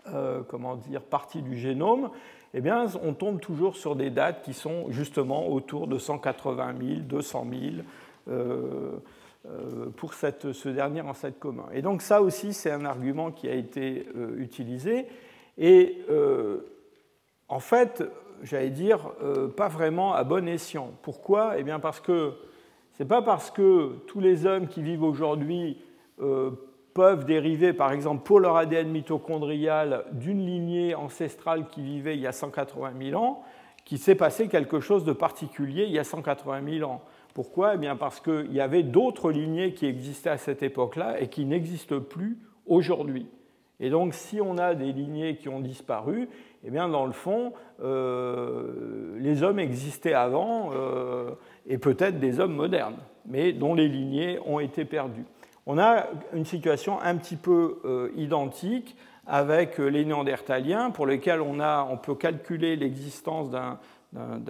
[0.08, 2.12] euh, euh, parties du génome,
[2.54, 7.00] eh bien, on tombe toujours sur des dates qui sont justement autour de 180 000,
[7.02, 7.48] 200
[8.28, 8.36] 000
[9.98, 11.66] pour cette, ce dernier ancêtre commun.
[11.74, 15.06] Et donc ça aussi, c'est un argument qui a été utilisé.
[15.60, 16.04] Et
[17.50, 18.04] en fait,
[18.44, 20.92] j'allais dire, euh, pas vraiment à bon escient.
[21.02, 21.58] Pourquoi?
[21.58, 22.34] Eh bien parce que
[22.94, 25.82] ce n'est pas parce que tous les hommes qui vivent aujourd'hui
[26.22, 26.52] euh,
[26.94, 32.28] peuvent dériver, par exemple, pour leur ADN mitochondrial, d'une lignée ancestrale qui vivait il y
[32.28, 33.44] a 180 000 ans,
[33.86, 37.02] qu'il s'est passé quelque chose de particulier il y a 180 000 ans.
[37.34, 37.76] Pourquoi?
[37.76, 41.46] Eh bien parce qu'il y avait d'autres lignées qui existaient à cette époque-là et qui
[41.46, 43.28] n'existent plus aujourd'hui.
[43.80, 46.28] Et donc, si on a des lignées qui ont disparu,
[46.66, 51.32] eh bien, dans le fond, euh, les hommes existaient avant euh,
[51.66, 55.26] et peut-être des hommes modernes, mais dont les lignées ont été perdues.
[55.66, 61.60] On a une situation un petit peu euh, identique avec les néandertaliens, pour lesquels on,
[61.60, 63.78] a, on peut calculer l'existence d'un,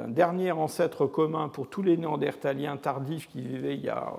[0.07, 4.13] dernier ancêtre commun pour tous les néandertaliens tardifs qui vivaient il y a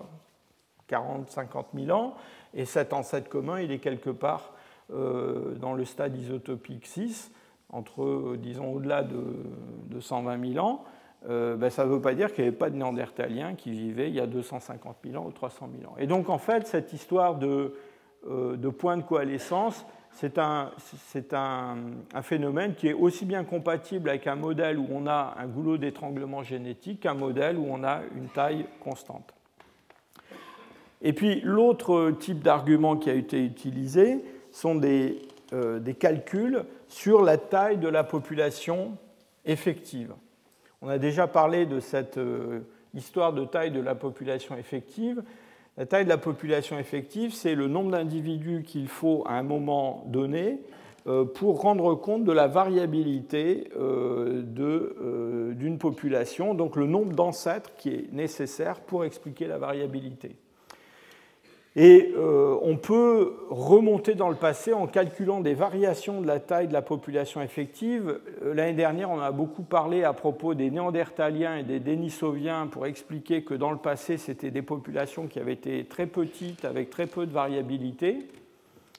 [0.90, 2.14] 40-50 000 ans,
[2.52, 4.52] et cet ancêtre commun, il est quelque part
[4.90, 7.32] dans le stade isotopique 6,
[7.72, 10.84] entre, disons, au-delà de, 120 000 ans,
[11.28, 14.08] euh, ben, ça ne veut pas dire qu'il n'y avait pas de Néandertaliens qui vivaient
[14.08, 15.94] il y a 250 000 ans ou 300 000 ans.
[15.98, 17.74] Et donc, en fait, cette histoire de,
[18.26, 20.70] euh, de point de coalescence, c'est un,
[22.22, 26.42] phénomène qui est aussi bien compatible avec un modèle où on a un goulot d'étranglement
[26.42, 29.32] génétique qu'un modèle où on a une taille constante.
[31.00, 34.24] Et puis l'autre type d'argument qui a été utilisé
[34.60, 35.18] sont des,
[35.52, 38.96] euh, des calculs sur la taille de la population
[39.44, 40.12] effective.
[40.82, 42.60] On a déjà parlé de cette euh,
[42.94, 45.22] histoire de taille de la population effective.
[45.78, 50.04] La taille de la population effective, c'est le nombre d'individus qu'il faut à un moment
[50.08, 50.60] donné
[51.06, 53.70] euh, pour rendre compte de la variabilité
[54.44, 60.36] d'une population, donc le nombre d'ancêtres qui est nécessaire pour expliquer la variabilité.
[61.76, 66.66] Et euh, on peut remonter dans le passé en calculant des variations de la taille
[66.66, 68.20] de la population effective.
[68.42, 72.86] Euh, l'année dernière, on a beaucoup parlé à propos des Néandertaliens et des Denisoviens pour
[72.86, 77.06] expliquer que dans le passé, c'était des populations qui avaient été très petites, avec très
[77.06, 78.26] peu de variabilité,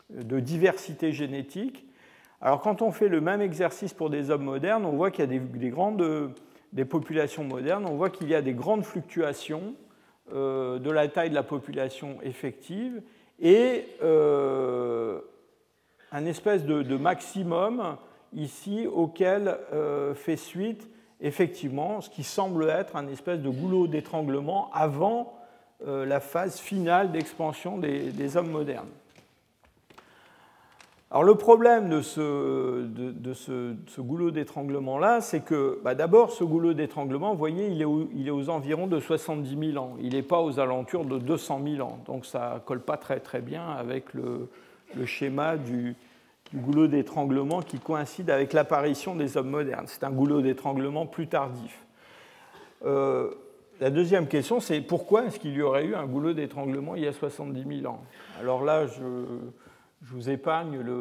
[0.10, 1.86] de diversité génétique.
[2.40, 5.36] Alors quand on fait le même exercice pour des hommes modernes, on voit qu'il y
[5.36, 6.34] a des, grandes
[6.72, 9.76] des populations modernes, on voit qu'il y a des grandes fluctuations
[10.32, 13.02] euh, de la taille de la population effective
[13.40, 15.20] et euh,
[16.12, 17.98] un espèce de, maximum
[18.34, 20.88] ici auquel euh, fait suite
[21.20, 25.38] effectivement ce qui semble être un espèce de goulot d'étranglement avant
[25.84, 28.92] la phase finale d'expansion des hommes modernes.
[31.12, 37.38] Alors le problème de ce, goulot d'étranglement-là, c'est que bah, d'abord, ce goulot d'étranglement, vous
[37.38, 39.98] voyez, il est, aux environs de 70 000 ans.
[40.00, 42.00] Il n'est pas aux alentours de 200 000 ans.
[42.06, 44.48] Donc ça ne colle pas très très bien avec le,
[44.96, 45.98] le schéma du,
[46.54, 49.86] goulot d'étranglement qui coïncide avec l'apparition des hommes modernes.
[49.88, 51.78] C'est un goulot d'étranglement plus tardif.
[52.86, 53.32] Euh,
[53.82, 57.08] la deuxième question, c'est pourquoi est-ce qu'il y aurait eu un goulot d'étranglement il y
[57.08, 58.02] a 70 000 ans?
[58.40, 59.02] Alors là, je
[60.04, 60.92] je vous épargne les,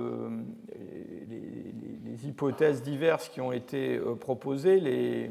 [2.27, 4.79] hypothèses diverses qui ont été euh, proposées.
[4.79, 5.31] Les,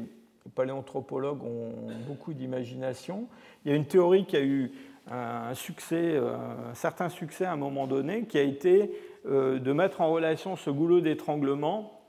[0.56, 1.72] paléanthropologues ont
[2.08, 3.28] beaucoup d'imagination.
[3.64, 4.72] Il y a une théorie qui a eu
[5.08, 5.52] un,
[5.92, 6.36] euh,
[6.74, 8.90] certain succès à un moment donné, qui a été
[9.26, 12.00] euh, de mettre en relation ce goulot d'étranglement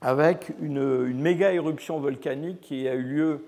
[0.00, 3.44] avec une, une, méga éruption volcanique qui a eu lieu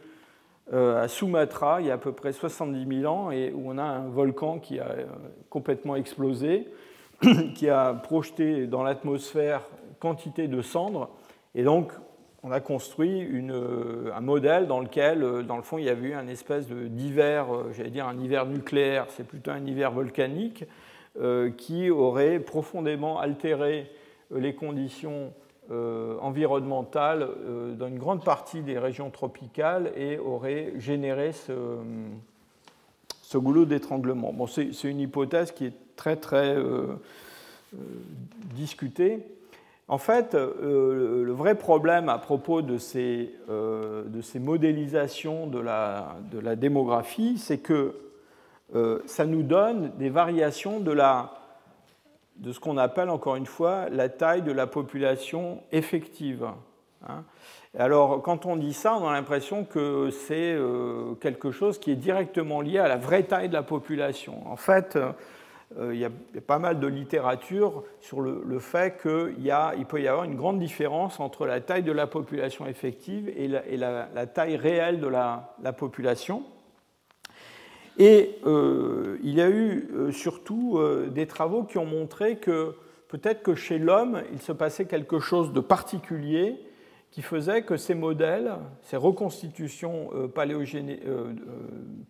[0.73, 3.85] à Sumatra il y a à peu près 70 000 ans et où on a
[3.85, 4.89] un volcan qui a
[5.49, 6.67] complètement explosé
[7.55, 9.63] qui a projeté dans l'atmosphère
[9.99, 11.11] quantité de cendres.
[11.55, 11.93] Et donc,
[12.43, 13.55] on a construit une,
[14.15, 17.91] un modèle dans lequel, dans le fond, il y avait eu un espèce d'hiver, j'allais
[17.91, 20.65] dire un hiver nucléaire, c'est plutôt un hiver volcanique,
[21.19, 23.91] euh, qui aurait profondément altéré
[24.31, 25.33] les conditions
[25.71, 31.79] euh, environnementales euh, dans une grande partie des régions tropicales et aurait généré ce,
[33.23, 34.33] ce goulot d'étranglement.
[34.35, 36.87] Bon, c'est une hypothèse qui est très très euh,
[37.75, 37.79] euh,
[38.55, 39.27] discuté.
[39.89, 46.17] En fait, euh, le vrai problème à propos de ces, de ces modélisations de la,
[46.33, 47.95] de la démographie, c'est que
[49.07, 51.35] ça nous donne des variations de, la,
[52.39, 56.45] de ce qu'on appelle encore une fois la taille de la population effective.
[57.09, 57.23] Hein.
[57.79, 60.59] Alors, quand on dit ça, on a l'impression que c'est
[61.21, 64.43] quelque chose qui est directement lié à la vraie taille de la population.
[64.51, 64.99] En fait,
[65.79, 66.11] il y, a,
[66.47, 71.19] pas mal de littérature sur le, fait qu'il il peut y avoir une grande différence
[71.19, 76.45] entre la taille de la population effective et la, taille réelle de la, population.
[77.99, 80.79] Et euh, il y a eu euh, surtout
[81.11, 82.75] des travaux qui ont montré que
[83.09, 86.61] peut-être que chez l'homme, il se passait quelque chose de particulier
[87.11, 88.53] qui faisait que ces modèles,
[88.83, 90.11] ces reconstitutions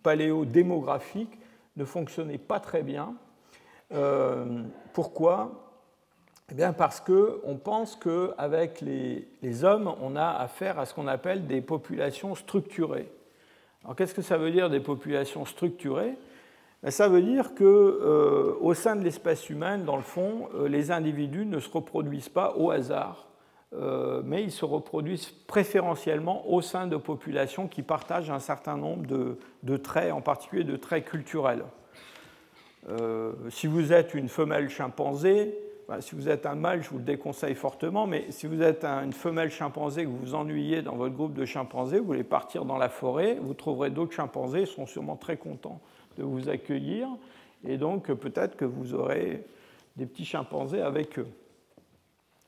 [0.03, 1.39] paléodémographiques
[1.77, 3.15] ne fonctionnaient pas très bien
[3.93, 5.51] euh, pourquoi?
[6.51, 11.07] Eh bien parce qu'on pense qu'avec les, les hommes, on a affaire à ce qu'on
[11.07, 13.11] appelle des populations structurées.
[13.83, 16.17] Alors qu'est-ce que ça veut dire des populations structurées?
[16.83, 20.91] Ben, Ça veut dire qu'au euh, sein de l'espèce humaine, dans le fond, euh, les
[20.91, 23.27] individus ne se reproduisent pas au hasard,
[24.23, 29.77] mais ils se reproduisent préférentiellement au sein de populations qui partagent un certain nombre de
[29.77, 31.65] traits, en particulier de traits culturels.
[32.89, 35.57] Euh, si vous êtes une femelle chimpanzé,
[36.01, 39.13] si vous êtes un mâle, je vous le déconseille fortement, mais si vous êtes une
[39.13, 42.77] femelle chimpanzé que vous vous ennuyez dans votre groupe de chimpanzés, vous voulez partir dans
[42.77, 45.79] la forêt, vous trouverez d'autres chimpanzés, ils seront sûrement très contents
[46.17, 47.07] de vous accueillir,
[47.65, 49.45] et donc peut-être que vous aurez
[49.95, 51.27] des petits chimpanzés avec eux.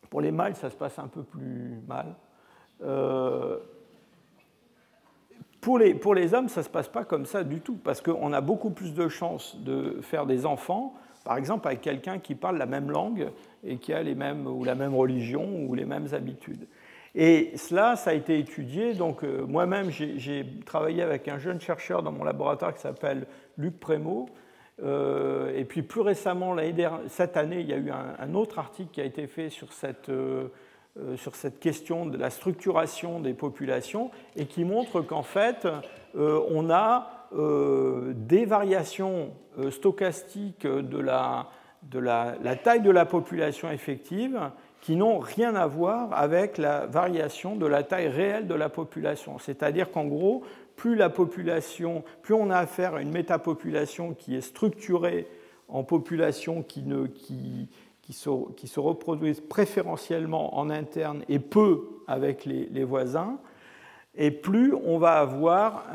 [0.10, 2.16] Pour les mâles, ça se passe un peu plus mal.
[2.82, 3.58] Euh,
[5.62, 8.02] pour les, pour les, hommes, ça ne se passe pas comme ça du tout, parce
[8.02, 10.94] qu'on a beaucoup plus de chances de faire des enfants,
[11.24, 13.30] par exemple avec quelqu'un qui parle la même langue
[13.64, 16.68] et qui a les mêmes, ou la même religion ou les mêmes habitudes.
[17.16, 18.94] Et cela, ça a été étudié.
[18.94, 23.26] Donc, euh, moi-même, j'ai travaillé avec un jeune chercheur dans mon laboratoire qui s'appelle
[23.58, 24.30] Luc Prémot.
[24.82, 26.56] Euh, et puis, plus récemment,
[27.08, 30.10] cette année, il y a eu un, autre article qui a été fait sur cette.
[30.10, 30.50] Euh,
[31.18, 35.68] sur cette question de la structuration des populations et qui montre qu'en fait,
[36.16, 39.32] euh, on a euh, des variations
[39.70, 41.48] stochastiques de, la,
[41.84, 44.40] de la, taille de la population effective
[44.82, 49.38] qui n'ont rien à voir avec la variation de la taille réelle de la population.
[49.38, 50.44] C'est-à-dire qu'en gros,
[50.78, 55.28] plus la population, plus on a affaire à une métapopulation qui est structurée
[55.68, 57.68] en populations qui, ne, qui,
[58.10, 63.38] qui, se, reproduisent préférentiellement en interne et peu avec les, voisins,
[64.16, 65.86] et plus on va avoir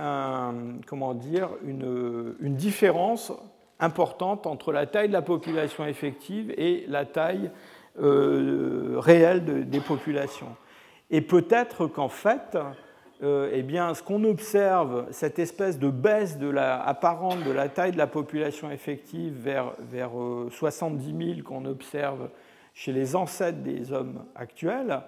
[0.86, 3.32] comment dire, une, différence
[3.80, 7.50] importante entre la taille de la population effective et la taille
[8.00, 10.54] euh, réelle de, des populations.
[11.10, 12.56] Et peut-être qu'en fait,
[13.22, 17.68] euh, eh bien, ce qu'on observe, cette espèce de baisse de la, apparente de la
[17.68, 20.10] taille de la population effective vers, vers
[20.50, 22.28] 70 euh, 000 qu'on observe
[22.74, 25.00] chez les ancêtres des hommes actuels,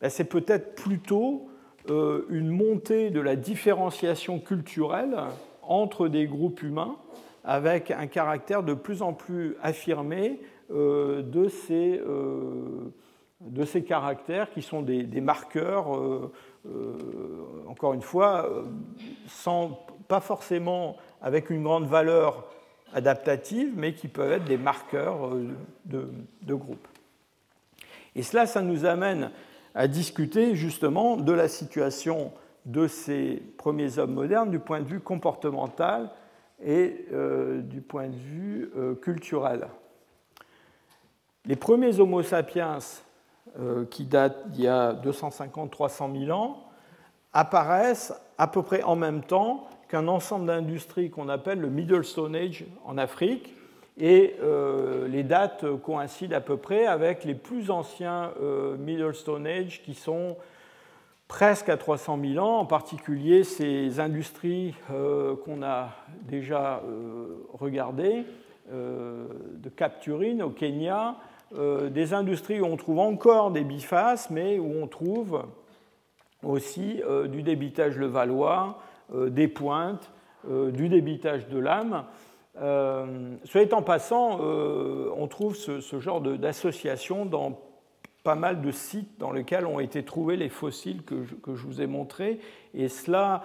[0.00, 1.48] ben, c'est peut-être plutôt
[1.90, 5.16] euh, une montée de la différenciation culturelle
[5.62, 6.96] entre des groupes humains
[7.44, 10.40] avec un caractère de plus en plus affirmé
[10.70, 12.00] de ces,
[13.42, 15.88] de, ces, caractères qui sont des, marqueurs
[17.74, 18.62] encore une fois, euh,
[19.26, 22.44] sans, pas forcément avec une grande valeur
[22.94, 25.48] adaptative, mais qui peuvent être des marqueurs euh,
[25.84, 26.08] de,
[26.42, 26.86] de groupe.
[28.14, 29.32] Et cela, ça nous amène
[29.74, 32.30] à discuter justement de la situation
[32.64, 36.12] de ces premiers hommes modernes du point de vue comportemental
[36.64, 38.70] et euh, du point de vue
[39.02, 39.66] culturel.
[41.44, 42.78] Les premiers Homo sapiens
[43.90, 46.63] qui datent d'il y a 250-300 000 ans,
[47.34, 52.34] apparaissent à peu près en même temps qu'un ensemble d'industries qu'on appelle le Middle Stone
[52.34, 53.54] Age en Afrique.
[53.98, 59.46] Et euh, les dates coïncident à peu près avec les plus anciens euh, Middle Stone
[59.46, 60.36] Age qui sont
[61.28, 65.90] presque à 300 000 ans, en particulier ces industries euh, qu'on a
[66.22, 66.82] déjà
[67.52, 68.24] regardées,
[68.72, 71.16] de capturine au Kenya,
[71.54, 75.44] des industries où on trouve encore des bifaces, mais où on trouve
[76.44, 78.78] aussi euh, du débitage levallois,
[79.14, 80.10] euh, des pointes,
[80.46, 82.04] du débitage de lame.
[82.54, 87.58] Cela étant passant, on trouve ce, genre d'association dans
[88.24, 91.64] pas mal de sites dans lesquels ont été trouvés les fossiles que je, que je
[91.64, 92.40] vous ai montrés,
[92.74, 93.44] et cela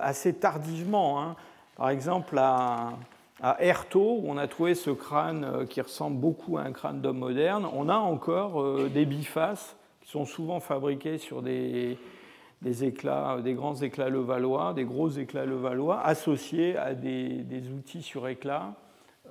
[0.00, 1.22] assez tardivement.
[1.22, 1.36] Hein.
[1.76, 2.94] Par exemple, à,
[3.42, 3.56] à
[3.94, 7.66] où on a trouvé ce crâne euh, qui ressemble beaucoup à un crâne d'homme moderne,
[7.74, 11.98] on a encore euh, des bifaces qui sont souvent fabriqués sur des,
[12.62, 17.44] des éclats, des grands éclats levallois, des gros éclats levallois, associés à des,
[17.76, 18.74] outils sur éclat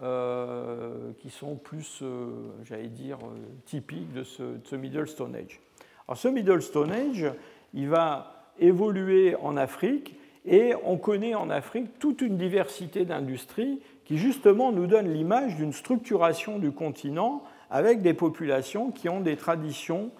[0.01, 2.27] euh, qui sont plus, euh,
[2.63, 5.61] j'allais dire, euh, typiques de ce, Middle Stone Age.
[6.07, 7.31] Alors ce Middle Stone Age,
[7.73, 14.17] il va évoluer en Afrique et on connaît en Afrique toute une diversité d'industries qui
[14.17, 20.11] justement nous donne l'image d'une structuration du continent avec des populations qui ont des traditions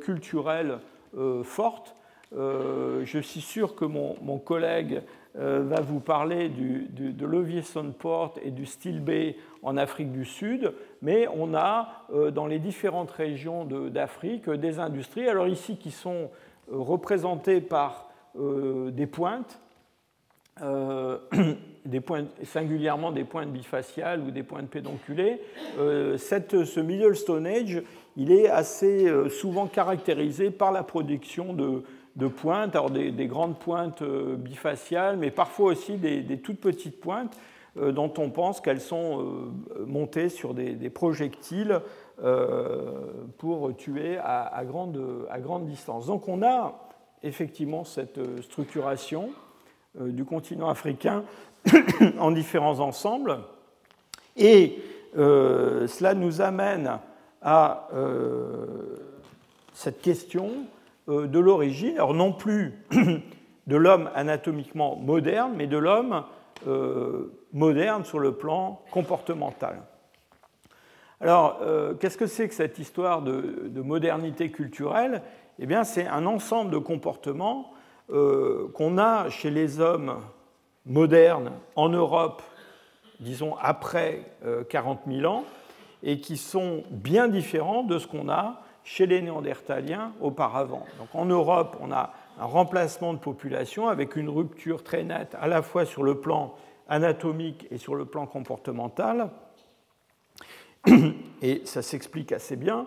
[0.00, 0.78] culturelles
[1.44, 1.94] fortes.
[2.34, 5.02] Euh, je suis sûr que mon, mon collègue
[5.38, 10.24] euh, va vous parler du, de Leviathan Port et du Steel Bay en Afrique du
[10.24, 15.90] Sud, mais on a euh, dans les différentes régions d'Afrique des industries, alors ici qui
[15.90, 16.30] sont
[16.70, 19.60] représentées par des pointes,
[21.84, 25.40] des pointes, singulièrement des pointes bifaciales ou des pointes pédonculées,
[26.18, 27.82] cette, ce Middle Stone Age,
[28.16, 31.84] il est assez souvent caractérisé par la production de,
[32.16, 36.98] de pointes, alors des, des, grandes pointes euh, bifaciales, mais parfois aussi des, toutes petites
[36.98, 37.36] pointes
[37.76, 41.80] euh, dont on pense qu'elles sont euh, montées sur des, projectiles
[43.36, 44.16] pour tuer
[44.64, 46.06] grande, à grande distance.
[46.06, 46.88] Donc on a
[47.22, 49.28] effectivement cette structuration
[50.00, 51.24] du continent africain
[52.18, 53.40] en différents ensembles.
[54.34, 54.78] Et
[55.14, 56.98] cela nous amène
[57.42, 57.86] à
[59.74, 60.66] cette question
[61.08, 62.74] de l'origine, alors non plus
[63.66, 66.24] de l'homme anatomiquement moderne, mais de l'homme
[66.66, 69.82] euh, moderne sur le plan comportemental.
[71.20, 75.22] Alors, euh, qu'est-ce que c'est que cette histoire de, de modernité culturelle?
[75.58, 77.72] Eh bien, c'est un ensemble de comportements
[78.10, 80.16] euh, qu'on a chez les hommes
[80.84, 82.42] modernes en Europe,
[83.18, 85.44] disons après euh, 40 000 ans,
[86.02, 90.86] et qui sont bien différents de ce qu'on a chez les Néandertaliens auparavant.
[90.98, 95.48] Donc en Europe, on a un remplacement de population avec une rupture très nette à
[95.48, 96.54] la fois sur le plan
[96.88, 99.30] anatomique et sur le plan comportemental.
[101.42, 102.86] Et ça s'explique assez bien.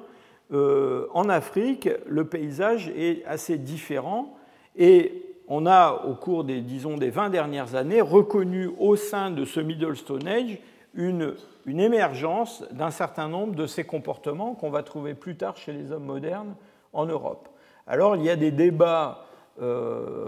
[0.53, 4.37] Euh, en Afrique, le paysage est assez différent
[4.77, 9.43] et on a, au cours des, disons, des 20 dernières années, reconnu au sein de
[9.43, 10.59] ce Middle Stone Age
[10.93, 11.35] une,
[11.67, 16.05] émergence d'un certain nombre de ces comportements qu'on va trouver plus tard chez les hommes
[16.05, 16.55] modernes
[16.93, 17.49] en Europe.
[17.87, 19.25] Alors il y a des débats
[19.61, 20.27] euh,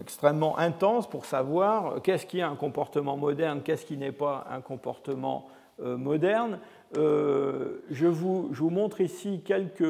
[0.00, 4.60] extrêmement intenses pour savoir qu'est-ce qui est un comportement moderne, qu'est-ce qui n'est pas un
[4.60, 5.48] comportement
[5.78, 6.58] moderne.
[6.94, 9.84] Je vous, je, vous, montre ici quelques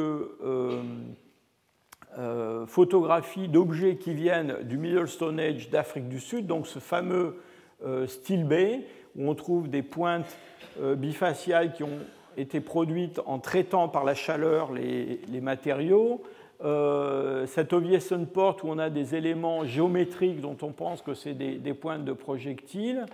[2.66, 7.36] photographies d'objets qui viennent du Middle Stone Age d'Afrique du Sud, donc ce fameux
[8.06, 8.82] style B,
[9.16, 10.36] où on trouve des pointes
[10.80, 11.98] bifaciales qui ont
[12.36, 16.22] été produites en traitant par la chaleur les, matériaux.
[16.64, 21.34] Euh, cet Ovieson Port où on a des éléments géométriques dont on pense que c'est
[21.34, 23.06] des, pointes de projectiles.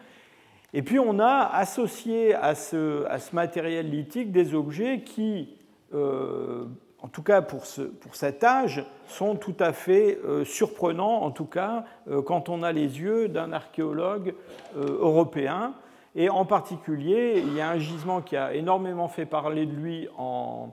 [0.74, 5.56] Et puis on a associé à ce, matériel lithique des objets qui,
[5.94, 6.66] euh,
[7.02, 11.30] en tout cas pour, ce, pour, cet âge, sont tout à fait euh, surprenants, en
[11.30, 11.84] tout cas
[12.26, 14.34] quand on a les yeux d'un archéologue
[14.76, 15.74] européen.
[16.14, 20.08] Et en particulier, il y a un gisement qui a énormément fait parler de lui
[20.16, 20.72] en,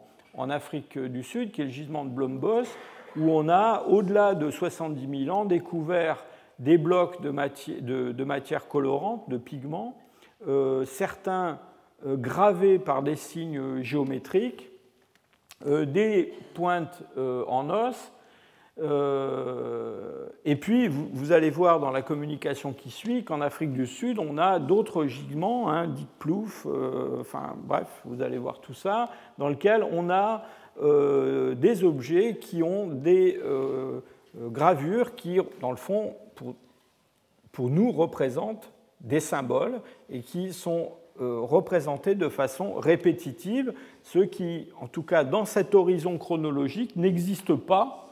[0.49, 2.63] Afrique du Sud, qui est le gisement de Blombos,
[3.17, 6.25] où on a, au-delà de 70 000 ans, découvert
[6.59, 9.97] des blocs de, matière, de, matière colorante, de pigments,
[10.47, 11.59] euh, certains
[12.05, 14.74] euh, gravés par des signes géométriques, euh,
[15.63, 18.11] des pointes en os,
[18.81, 24.19] euh, et puis, vous, allez voir dans la communication qui suit qu'en Afrique du Sud,
[24.19, 29.09] on a d'autres gisements, hein, dit plouf, euh, enfin bref, vous allez voir tout ça,
[29.37, 30.43] dans lequel on a
[30.81, 33.39] euh, des objets qui ont des
[34.35, 36.55] gravures qui, dans le fond, pour,
[37.53, 39.79] pour, nous, représentent des symboles
[40.09, 46.17] et qui sont représentés de façon répétitive, ce qui, en tout cas dans cet horizon
[46.17, 48.05] chronologique, n'existe pas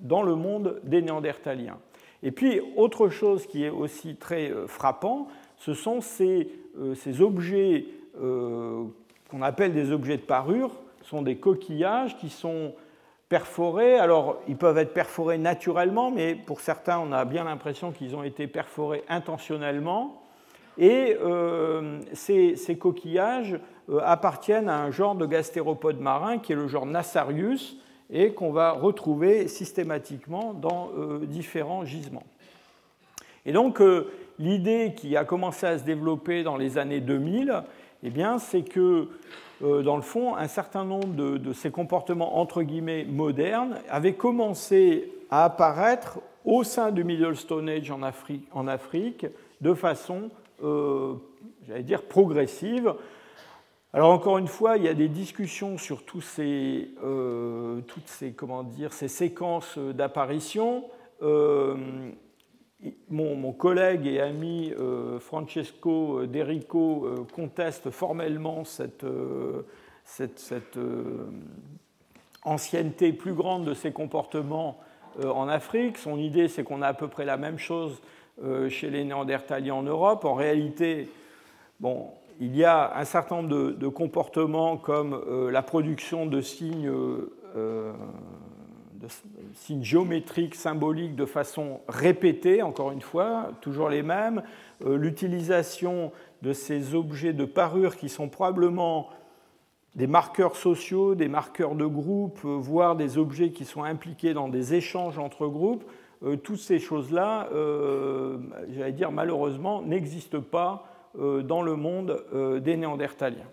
[0.00, 1.78] dans le monde des Néandertaliens.
[2.22, 7.86] Et puis, autre chose qui est aussi très euh, frappant, ce sont ces, euh, objets
[8.20, 8.84] euh,
[9.30, 12.74] qu'on appelle des objets de parure, sont des coquillages qui sont
[13.28, 13.98] perforés.
[13.98, 18.22] Alors, ils peuvent être perforés naturellement, mais pour certains, on a bien l'impression qu'ils ont
[18.22, 20.22] été perforés intentionnellement.
[20.78, 21.16] Et
[22.12, 23.58] ces, ces, coquillages
[24.02, 27.78] appartiennent à un genre de gastéropodes marins qui est le genre Nassarius,
[28.10, 32.26] et qu'on va retrouver systématiquement dans euh, différents gisements.
[33.44, 37.62] Et donc euh, l'idée qui a commencé à se développer dans les années 2000,
[38.04, 39.08] eh c'est que
[39.62, 45.10] euh, dans le fond, un certain nombre de, ces comportements entre guillemets modernes avaient commencé
[45.30, 49.26] à apparaître au sein du Middle Stone Age en Afrique
[49.62, 50.30] de façon,
[50.60, 52.94] j'allais dire, progressive.
[53.96, 58.32] Alors encore une fois, il y a des discussions sur tous ces, euh, toutes ces,
[58.32, 60.84] comment dire, ces séquences d'apparition.
[61.22, 61.76] Euh,
[63.08, 69.06] mon, collègue et ami euh, Francesco Derico conteste formellement cette,
[70.04, 70.78] cette, cette
[72.42, 74.78] ancienneté plus grande de ces comportements
[75.24, 75.96] en Afrique.
[75.96, 78.02] Son idée, c'est qu'on a à peu près la même chose
[78.68, 80.24] chez les Néandertaliens en Europe.
[80.24, 81.08] En réalité,
[81.80, 82.10] bon,
[82.40, 86.90] il y a un certain nombre de, comportements comme euh, la production de signes,
[87.56, 87.92] euh,
[89.54, 94.42] signes, géométriques, symboliques de façon répétée, encore une fois, toujours les mêmes,
[94.84, 96.12] euh, l'utilisation
[96.42, 99.08] de ces objets de parure qui sont probablement
[99.94, 104.74] des marqueurs sociaux, des marqueurs de groupe, voire des objets qui sont impliqués dans des
[104.74, 105.84] échanges entre groupes,
[106.42, 107.48] toutes ces choses-là,
[108.70, 110.86] j'allais dire malheureusement, n'existent pas
[111.18, 113.48] euh, dans le monde euh, des Néandertaliens.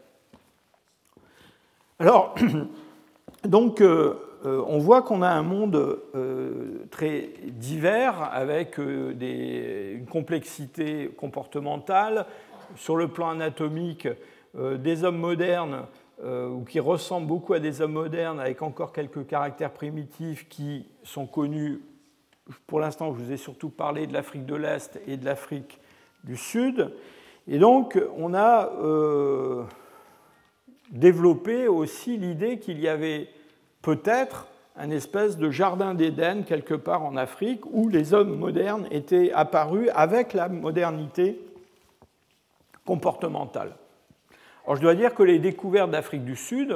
[1.97, 2.35] Alors,
[3.45, 6.01] donc, euh, on voit qu'on a un monde
[6.91, 12.25] très divers avec une complexité comportementale.
[12.75, 14.09] Sur le plan anatomique,
[14.53, 15.85] des hommes modernes
[16.21, 21.25] ou qui ressemblent beaucoup à des hommes modernes avec encore quelques caractères primitifs qui sont
[21.25, 21.79] connus.
[22.67, 25.79] Pour l'instant, je vous ai surtout parlé de l'Afrique de l'Est et de l'Afrique
[26.23, 26.91] du Sud.
[27.47, 29.63] Et donc, on a euh,
[30.91, 33.29] développé aussi l'idée qu'il y avait
[33.81, 39.31] peut-être un espèce de jardin d'Éden quelque part en Afrique où les hommes modernes étaient
[39.31, 41.39] apparus avec la modernité
[42.85, 43.75] comportementale.
[44.65, 46.75] Alors je dois dire que les découvertes d'Afrique du Sud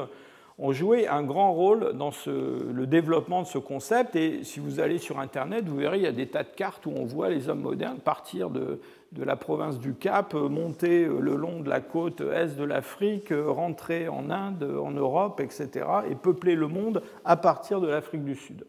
[0.59, 4.15] ont joué un grand rôle dans le développement de ce concept.
[4.15, 6.85] Et si vous allez sur Internet, vous verrez, il y a des tas de cartes
[6.85, 8.79] où on voit les hommes modernes partir de,
[9.15, 14.29] la province du Cap, monter le long de la côte est de l'Afrique, rentrer en
[14.29, 18.65] Inde, en Europe, etc., et peupler le monde à partir de l'Afrique du Sud.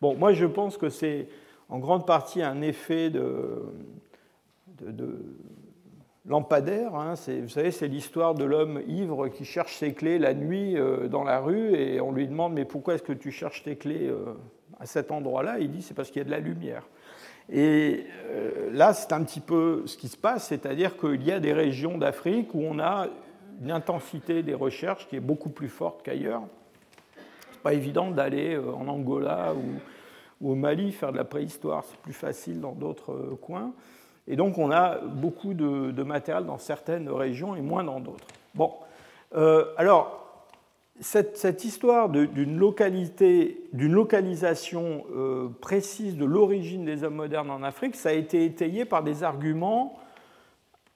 [0.00, 1.28] Bon, moi je pense que c'est
[1.68, 3.62] en grande partie un effet de,
[6.26, 6.94] lampadaire.
[6.94, 7.14] Hein.
[7.42, 11.24] Vous savez, c'est l'histoire de l'homme ivre qui cherche ses clés la nuit euh, dans
[11.24, 14.34] la rue et on lui demande mais pourquoi est-ce que tu cherches tes clés euh,
[14.80, 15.58] à cet endroit-là?
[15.58, 16.84] Il dit c'est parce qu'il y a de la lumière.
[17.52, 18.06] Et
[18.72, 21.98] là, c'est un petit peu ce qui se passe, c'est-à-dire qu'il y a des régions
[21.98, 23.08] d'Afrique où on a
[23.60, 26.40] une intensité des recherches qui est beaucoup plus forte qu'ailleurs.
[27.14, 31.98] Ce n'est pas évident d'aller en Angola ou, au Mali faire de la préhistoire, c'est
[31.98, 33.72] plus facile dans d'autres coins.
[34.28, 38.26] Et donc on a beaucoup de, matériel dans certaines régions et moins dans d'autres.
[38.54, 38.72] Bon,
[39.76, 40.24] alors
[41.00, 48.12] cette, histoire d'une localisation euh, précise de l'origine des hommes modernes en Afrique, ça a
[48.12, 49.98] été étayé par des arguments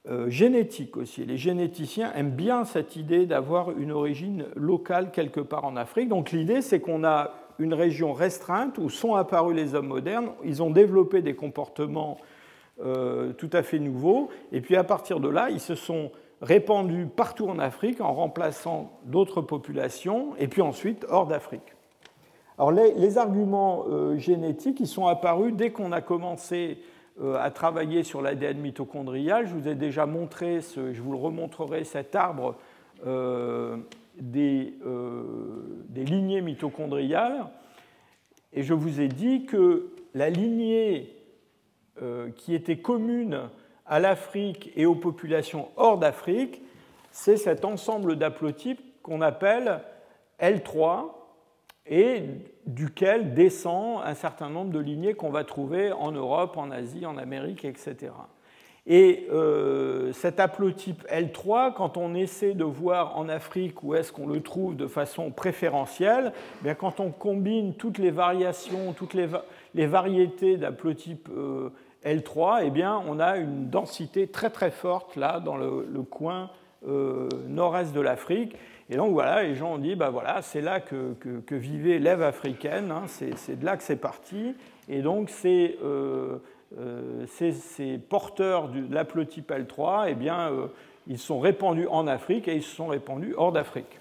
[0.08, 1.24] euh, génétiques aussi.
[1.24, 6.08] Les généticiens aiment bien cette idée d'avoir une origine locale quelque part en Afrique.
[6.08, 10.30] Donc l'idée, c'est qu'on a une région restreinte où sont apparus les hommes modernes.
[10.44, 12.18] Ils ont développé des comportements
[12.80, 14.28] euh, tout à fait nouveaux.
[14.52, 18.92] Et puis à partir de là, ils se sont répandus partout en Afrique en remplaçant
[19.04, 21.74] d'autres populations, et puis ensuite hors d'Afrique.
[22.56, 26.78] Alors les, arguments euh, génétiques, ils sont apparus dès qu'on a commencé
[27.20, 29.48] euh, à travailler sur l'ADN mitochondrial.
[29.48, 32.54] Je vous ai déjà montré, je vous le remontrerai, cet arbre
[34.20, 34.72] des,
[35.96, 37.46] lignées mitochondriales.
[38.52, 41.17] Et je vous ai dit que la lignée
[42.36, 43.40] qui était commune
[43.86, 46.62] à l'Afrique et aux populations hors d'Afrique,
[47.10, 49.80] c'est cet ensemble d'haplotypes qu'on appelle
[50.40, 51.06] L3
[51.86, 52.22] et
[52.66, 57.16] duquel descend un certain nombre de lignées qu'on va trouver en Europe, en Asie, en
[57.16, 58.12] Amérique, etc.
[58.86, 64.26] Et euh, cet haplotype L3, quand on essaie de voir en Afrique où est-ce qu'on
[64.26, 69.28] le trouve de façon préférentielle, eh bien quand on combine toutes les variations, toutes les,
[69.74, 71.70] les variétés d'haplotypes euh,
[72.08, 76.50] L3, eh bien, on a une densité très très forte là dans le, coin
[76.86, 78.56] euh, nord-est de l'Afrique.
[78.88, 81.14] Et donc voilà, les gens ont dit, bah voilà, c'est là que,
[81.50, 84.54] vivait l'Ève africaine, hein, c'est de là que c'est parti.
[84.88, 86.38] Et donc ces, euh,
[86.78, 87.26] euh,
[88.08, 90.50] porteurs de l'haplotype L3, eh bien,
[91.06, 94.00] ils sont répandus en Afrique et ils se sont répandus hors d'Afrique.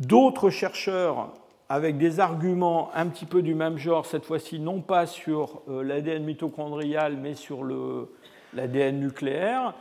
[0.00, 1.32] D'autres chercheurs
[1.72, 5.82] avec des arguments un petit peu du même genre, cette fois-ci non pas sur euh,
[5.82, 7.64] l'ADN mitochondrial, mais sur
[8.52, 9.72] l'ADN nucléaire,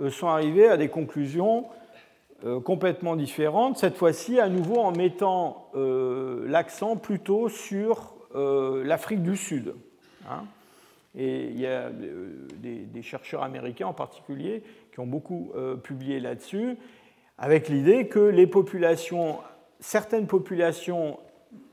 [0.00, 1.66] euh, sont arrivés à des conclusions
[2.44, 9.74] euh, complètement différentes, cette fois-ci à nouveau en mettant l'accent plutôt sur l'Afrique du Sud.
[10.30, 10.44] Hein.
[11.18, 16.76] Et il y a des, chercheurs américains en particulier qui ont beaucoup publié là-dessus,
[17.38, 19.38] avec l'idée que les populations,
[19.80, 21.18] certaines populations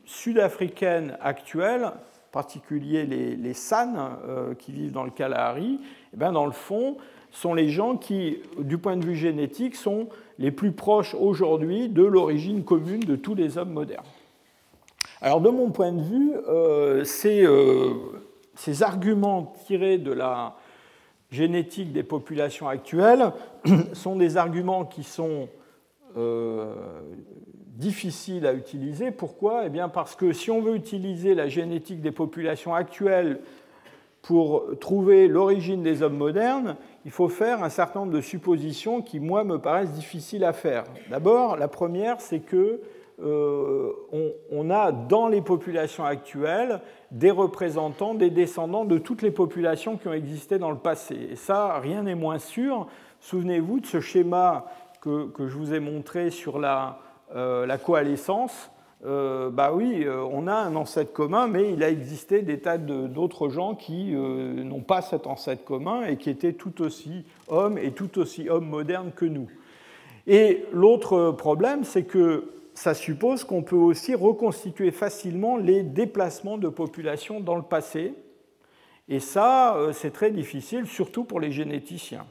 [0.07, 3.95] sud-africaines actuelles, en particulier les, les San
[4.25, 5.79] euh, qui vivent dans le Kalahari,
[6.13, 6.97] eh bien, dans le fond,
[7.29, 10.07] sont les gens qui, du point de vue génétique, sont
[10.39, 14.05] les plus proches aujourd'hui de l'origine commune de tous les hommes modernes.
[15.21, 17.93] Alors, de mon point de vue, euh, euh,
[18.55, 20.55] ces, arguments tirés de la
[21.31, 23.33] génétique des populations actuelles
[23.93, 25.49] sont des arguments qui sont
[27.77, 29.11] difficile à utiliser.
[29.11, 29.65] Pourquoi?
[29.65, 33.39] Eh bien parce que si on veut utiliser la génétique des populations actuelles
[34.23, 36.75] pour trouver l'origine des hommes modernes,
[37.05, 40.83] il faut faire un certain nombre de suppositions qui, moi, me paraissent difficiles à faire.
[41.09, 42.81] D'abord, la première, c'est que
[43.19, 43.93] euh,
[44.51, 50.07] on, a dans les populations actuelles des représentants, des descendants de toutes les populations qui
[50.07, 51.29] ont existé dans le passé.
[51.31, 52.87] Et ça, rien n'est moins sûr.
[53.21, 54.65] Souvenez-vous de ce schéma
[55.01, 56.99] que, je vous ai montré sur la,
[57.33, 58.71] la coalescence,
[59.05, 62.79] euh, bah oui, euh, on a un ancêtre commun, mais il a existé des tas
[62.79, 67.91] d'autres gens qui n'ont pas cet ancêtre commun et qui étaient tout aussi hommes et
[67.91, 69.47] tout aussi hommes modernes que nous.
[70.25, 76.67] Et l'autre problème, c'est que ça suppose qu'on peut aussi reconstituer facilement les déplacements de
[76.67, 78.13] population dans le passé.
[79.09, 82.25] Et ça, c'est très difficile, surtout pour les généticiens.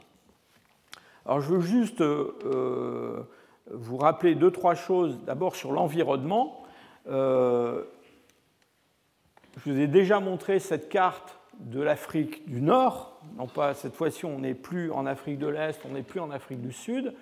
[1.25, 2.03] Alors je veux juste
[3.71, 5.19] vous rappeler deux, trois choses.
[5.25, 6.63] D'abord sur l'environnement.
[7.07, 7.83] Euh,
[9.57, 13.19] je vous ai déjà montré cette carte de l'Afrique du Nord.
[13.37, 16.31] Non pas cette fois-ci, on n'est plus en Afrique de l'Est, on n'est plus en
[16.31, 17.13] Afrique du Sud,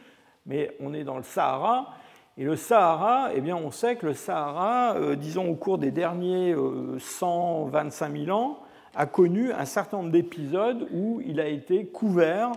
[0.45, 1.93] mais on est dans le Sahara.
[2.37, 5.91] Et le Sahara, eh bien, on sait que le Sahara, euh, disons au cours des
[5.91, 6.53] derniers
[6.99, 8.59] 125 euh, 000 ans,
[8.93, 12.51] a connu un certain nombre d'épisodes où il a été couvert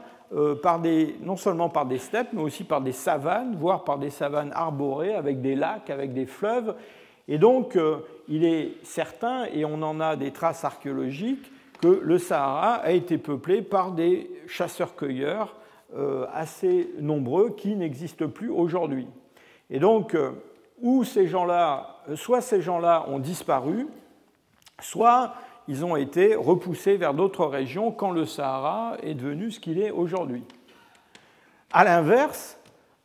[0.62, 4.10] par des, non seulement par des steppes, mais aussi par des savanes, voire par des
[4.10, 6.74] savanes arborées, avec des lacs, avec des fleuves.
[7.28, 7.98] Et donc, euh,
[8.28, 11.50] il est certain, et on en a des traces archéologiques,
[11.80, 15.54] que le Sahara a été peuplé par des chasseurs-cueilleurs
[15.96, 19.06] euh, assez nombreux qui n'existent plus aujourd'hui.
[19.70, 20.16] Et donc,
[20.80, 23.86] où ces gens-là, soit ces gens-là ont disparu,
[24.80, 25.34] soit
[25.68, 29.90] ils ont été repoussés vers d'autres régions quand le Sahara est devenu ce qu'il est
[29.90, 30.42] aujourd'hui.
[31.72, 32.58] A l'inverse,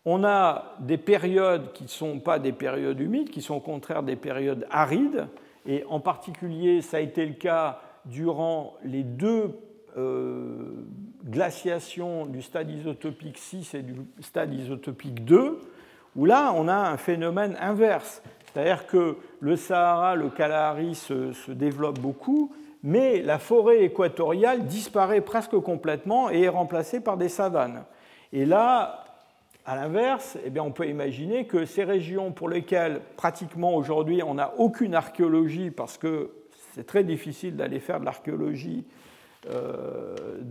[0.06, 4.02] on a des périodes qui ne sont pas des périodes humides, qui sont au contraire
[4.02, 5.28] des périodes arides,
[5.66, 9.58] et en particulier ça a été le cas durant les deux
[9.98, 10.86] euh,
[11.26, 15.60] glaciations du stade isotopique 6 et du stade isotopique 2,
[16.16, 18.24] où là on a un phénomène inverse.
[18.54, 22.52] C'est-à-dire que le Sahara, le Kalahari se, se, développe beaucoup,
[22.84, 27.84] mais la forêt équatoriale disparaît presque complètement et est remplacée par des savanes.
[28.32, 29.04] Et là,
[29.66, 34.54] à l'inverse, eh on peut imaginer que ces régions pour lesquelles pratiquement aujourd'hui on n'a
[34.58, 36.32] aucune archéologie parce que
[36.74, 38.84] c'est très difficile d'aller faire de l'archéologie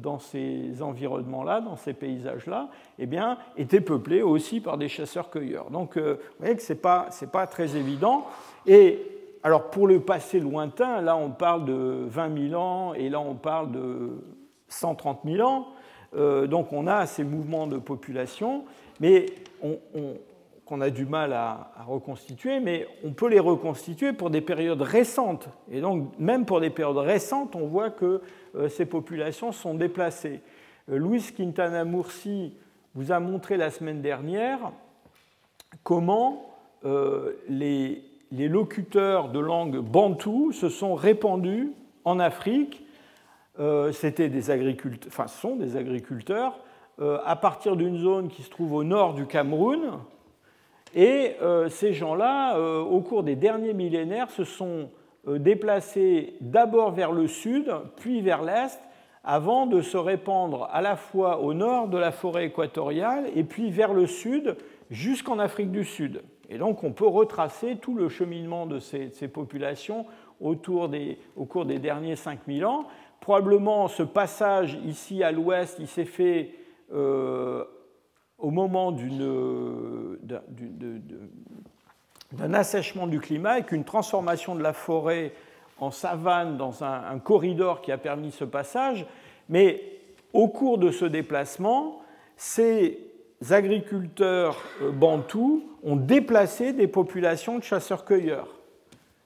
[0.03, 2.69] dans ces environnements-là, dans ces paysages-là,
[2.99, 5.71] eh bien, étaient peuplés aussi par des chasseurs-cueilleurs.
[5.71, 8.27] Donc, euh, vous voyez que ce n'est pas, pas, très évident.
[8.67, 8.99] Et
[9.43, 13.35] alors, pour le passé lointain, là, on parle de 20 000 ans et là, on
[13.35, 14.11] parle de
[14.69, 15.69] 130 000 ans.
[16.15, 18.65] Euh, donc, on a ces mouvements de population,
[19.01, 19.27] mais
[19.63, 19.79] on,
[20.65, 25.49] qu'on a du mal à, reconstituer, mais on peut les reconstituer pour des périodes récentes.
[25.71, 28.21] Et donc, même pour des périodes récentes, on voit que
[28.55, 30.41] euh, ces populations sont déplacées.
[30.91, 32.55] Euh, Louis Quintana Murci
[32.95, 34.73] vous a montré la semaine dernière
[35.83, 36.55] comment
[36.85, 41.73] euh, les, locuteurs de langue bantou se sont répandus
[42.05, 42.85] en Afrique.
[43.93, 46.59] C'était des agriculteurs, enfin, sont des agriculteurs
[46.99, 49.99] à partir d'une zone qui se trouve au nord du Cameroun,
[50.95, 54.91] et euh, ces gens-là, euh, au cours des derniers millénaires, se sont
[55.27, 58.81] euh, déplacés d'abord vers le sud, puis vers l'est,
[59.25, 63.71] avant de se répandre à la fois au nord de la forêt équatoriale et puis
[63.71, 64.57] vers le sud
[64.91, 66.23] jusqu'en Afrique du Sud.
[66.51, 70.07] Et donc on peut retracer tout le cheminement de ces, populations
[70.41, 72.89] au cours des derniers 5000 ans.
[73.21, 76.51] Probablement ce passage ici à l'ouest, il s'est fait
[78.43, 78.91] au moment
[82.33, 85.33] d'un assèchement du climat et qu'une transformation de la forêt
[85.79, 89.07] en savane dans un, corridor qui a permis ce passage.
[89.49, 89.83] Mais
[90.33, 92.01] au cours de ce déplacement,
[92.37, 92.99] ces
[93.51, 98.49] agriculteurs euh, bantous ont déplacé des populations de chasseurs-cueilleurs.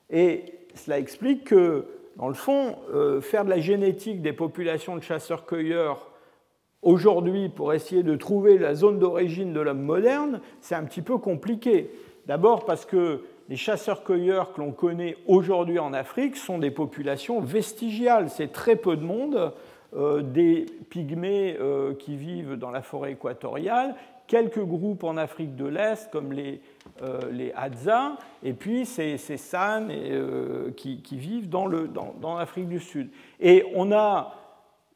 [0.08, 0.44] Et
[0.74, 1.84] cela explique que,
[2.16, 6.10] dans le fond, euh, faire de la génétique des populations de chasseurs-cueilleurs
[6.82, 11.18] Aujourd'hui, pour essayer de trouver la zone d'origine de l'homme moderne, c'est un petit peu
[11.18, 11.90] compliqué.
[12.26, 18.28] D'abord parce que les chasseurs-cueilleurs que l'on connaît aujourd'hui en Afrique sont des populations vestigiales.
[18.28, 19.52] C'est très peu de monde,
[19.96, 23.94] euh, des pygmées euh, qui vivent dans la forêt équatoriale,
[24.26, 26.60] quelques groupes en Afrique de l'Est comme les,
[27.02, 29.88] euh, Hadza, et puis ces, ces San
[30.76, 33.10] qui, vivent dans l'Afrique du Sud.
[33.40, 34.34] Et on a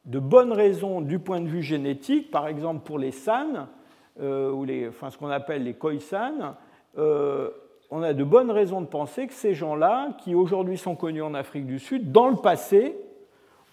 [0.05, 3.69] de bonnes raisons du point de vue génétique, par exemple pour les SAN,
[4.21, 6.57] euh, ou les, enfin, ce qu'on appelle les Khoisan,
[6.99, 7.51] euh,
[7.91, 11.35] on a de bonnes raisons de penser que ces gens-là, qui aujourd'hui sont connus en
[11.35, 12.97] Afrique du Sud, dans le passé,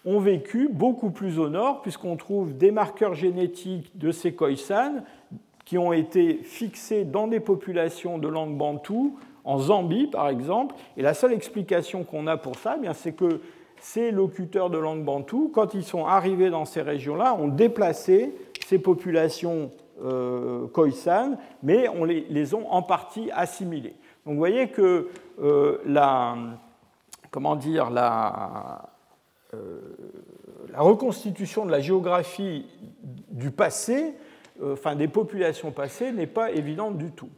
[0.04, 5.02] ont vécu beaucoup plus au nord, puisqu'on trouve des marqueurs génétiques de ces Khoisan
[5.64, 10.74] qui ont été fixés dans des populations de langue bantou, en Zambie par exemple.
[10.96, 13.40] Et la seule explication qu'on a pour ça, eh c'est que
[13.80, 18.34] ces locuteurs de langue bantou, quand ils sont arrivés dans ces régions-là, ont déplacé
[18.66, 19.70] ces populations
[20.04, 20.66] euh,
[21.62, 23.96] mais on les, les, en partie assimilées.
[24.24, 25.08] Donc vous voyez que
[25.40, 26.36] euh, la,
[27.30, 28.90] comment dire, la,
[29.54, 29.80] euh,
[30.70, 32.66] la, reconstitution de la géographie
[33.30, 34.14] du passé,
[34.62, 37.30] euh, enfin des populations passées, n'est pas évidente du tout.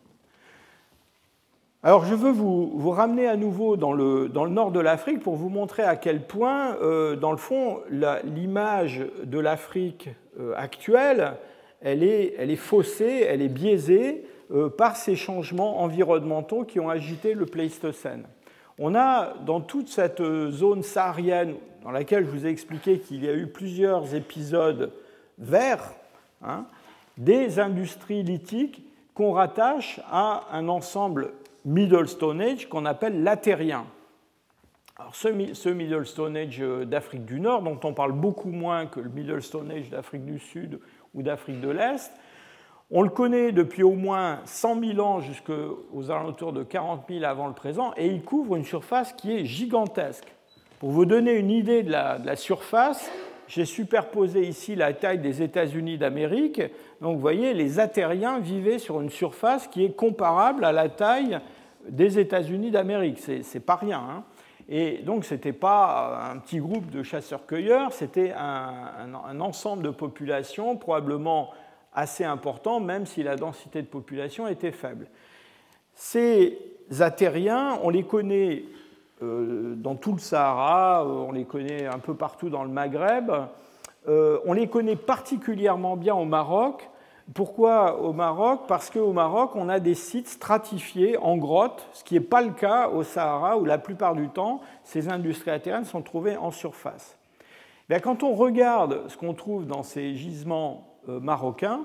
[1.82, 5.82] Alors je veux vous, ramener à nouveau dans le, nord de l'Afrique pour vous montrer
[5.82, 7.80] à quel point, euh, dans le fond,
[8.24, 11.38] l'image de l'Afrique euh, actuelle,
[11.80, 16.90] elle est, elle est, faussée, elle est biaisée euh, par ces changements environnementaux qui ont
[16.90, 18.24] agité le Pléistocène.
[18.78, 23.28] On a dans toute cette zone saharienne, dans laquelle je vous ai expliqué qu'il y
[23.28, 24.92] a eu plusieurs épisodes
[25.38, 25.92] verts,
[26.44, 26.66] hein,
[27.16, 28.82] des industries lithiques
[29.14, 31.32] qu'on rattache à un ensemble
[31.64, 33.84] Middle Stone Age qu'on appelle latérien.
[34.98, 39.00] Alors ce, Middle Stone Age euh, d'Afrique du Nord, dont on parle beaucoup moins que
[39.00, 40.78] le Middle Stone Age d'Afrique du Sud
[41.14, 42.12] ou d'Afrique de l'Est,
[42.90, 47.46] on le connaît depuis au moins 100 000 ans jusqu'aux alentours de 40 000 avant
[47.46, 50.26] le présent, et il couvre une surface qui est gigantesque.
[50.80, 53.10] Pour vous donner une idée de la, de la surface,
[53.50, 56.62] j'ai superposé ici la taille des États-Unis d'Amérique.
[57.00, 61.40] Donc vous voyez, les Atériens vivaient sur une surface qui est comparable à la taille
[61.88, 63.18] des États-Unis d'Amérique.
[63.18, 63.98] C'est pas rien.
[63.98, 64.24] Hein.
[64.68, 69.90] Et donc, ce n'était pas un petit groupe de chasseurs-cueilleurs, c'était un, un, ensemble de
[69.90, 71.50] populations probablement
[71.92, 75.08] assez important, même si la densité de population était faible.
[75.96, 76.56] Ces
[77.00, 78.62] Atériens, on les connaît
[79.20, 83.30] dans tout le Sahara, euh, on les connaît un peu partout dans le Maghreb,
[84.08, 86.88] euh, on les connaît particulièrement bien au Maroc.
[87.34, 88.62] Pourquoi au Maroc?
[88.66, 92.50] Parce qu'au Maroc, on a des sites stratifiés en grottes, ce qui n'est pas le
[92.50, 97.16] cas au Sahara, où la plupart du temps, ces industries atériennes sont trouvées en surface.
[97.88, 101.82] Eh quand on regarde ce qu'on trouve dans ces gisements marocains,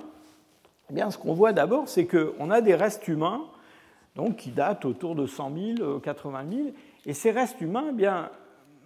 [0.96, 3.42] eh ce qu'on voit d'abord, c'est qu'on a des restes humains
[4.16, 6.68] donc, qui datent autour de 100 000, 80 000,
[7.06, 8.30] et ces restes humains, eh bien,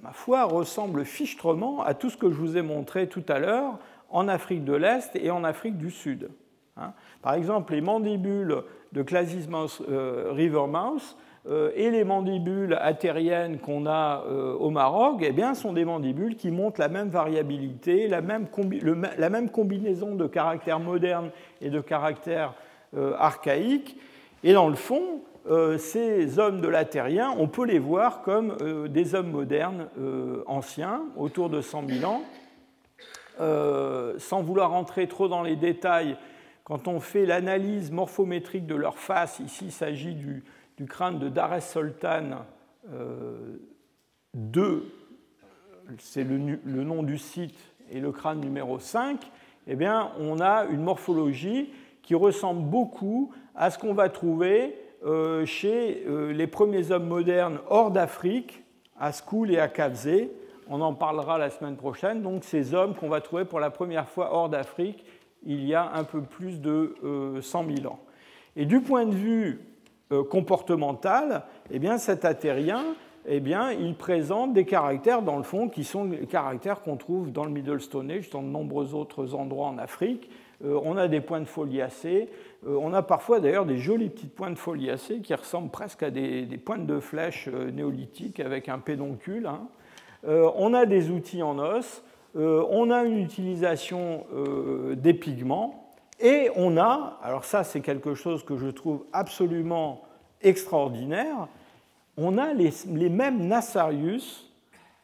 [0.03, 3.79] ma foi, ressemblent fichtrement à tout ce que je vous ai montré tout à l'heure
[4.09, 6.29] en Afrique de l'Est et en Afrique du Sud.
[6.77, 6.93] Hein.
[7.21, 11.15] Par exemple, les mandibules de Clasismouse euh, rivermouse
[11.47, 16.35] euh, et les mandibules atériennes qu'on a euh, au Maroc eh bien, sont des mandibules
[16.35, 18.47] qui montrent la même variabilité, la même,
[19.17, 21.29] la même combinaison de caractères modernes
[21.61, 22.53] et de caractères
[23.19, 23.95] archaïques.
[24.43, 25.28] Et dans le fond, euh,
[25.77, 30.43] ces hommes de la Terrien, on peut les voir comme euh, des hommes modernes euh,
[30.47, 32.21] anciens, autour de 100 000 ans.
[34.17, 36.17] sans vouloir rentrer trop dans les détails,
[36.63, 40.43] quand on fait l'analyse morphométrique de leur face, ici il s'agit du,
[40.87, 42.45] crâne de Dar Sultan
[44.35, 44.83] II,
[45.97, 47.57] c'est le, le, nom du site,
[47.91, 49.19] et le crâne numéro 5,
[49.67, 51.71] eh bien, on a une morphologie
[52.01, 54.75] qui ressemble beaucoup à ce qu'on va trouver
[55.05, 58.63] euh, chez euh, les premiers hommes modernes hors d'Afrique,
[58.99, 60.29] à Skoul et à Kavzé.
[60.69, 62.21] On en parlera la semaine prochaine.
[62.21, 65.05] Donc ces hommes qu'on va trouver pour la première fois hors d'Afrique
[65.45, 66.95] il y a un peu plus de
[67.41, 67.99] 100 euh, 000 ans.
[68.57, 69.61] Et du point de vue
[70.29, 72.83] comportemental, eh bien, cet atérien,
[73.25, 77.31] eh bien, il présente des caractères, dans le fond, qui sont les caractères qu'on trouve
[77.31, 80.29] dans le Middle Stone Age, dans de nombreux autres endroits en Afrique.
[80.61, 82.27] on a des points de foliacés,
[82.67, 86.85] on a parfois d'ailleurs des jolies petites pointes foliacées qui ressemblent presque à des, pointes
[86.85, 89.47] de flèches euh, néolithiques avec un pédoncule.
[89.47, 89.67] Hein.
[90.27, 92.03] Euh, on a des outils en os,
[92.35, 94.23] on a une utilisation
[94.95, 100.03] des pigments, et on a, alors ça c'est quelque chose que je trouve absolument
[100.43, 101.47] extraordinaire,
[102.17, 104.47] on a les, les mêmes Nassarius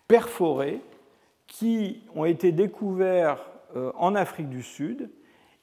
[0.07, 0.81] perforés
[1.47, 3.43] qui ont été découverts
[3.73, 5.09] en Afrique du Sud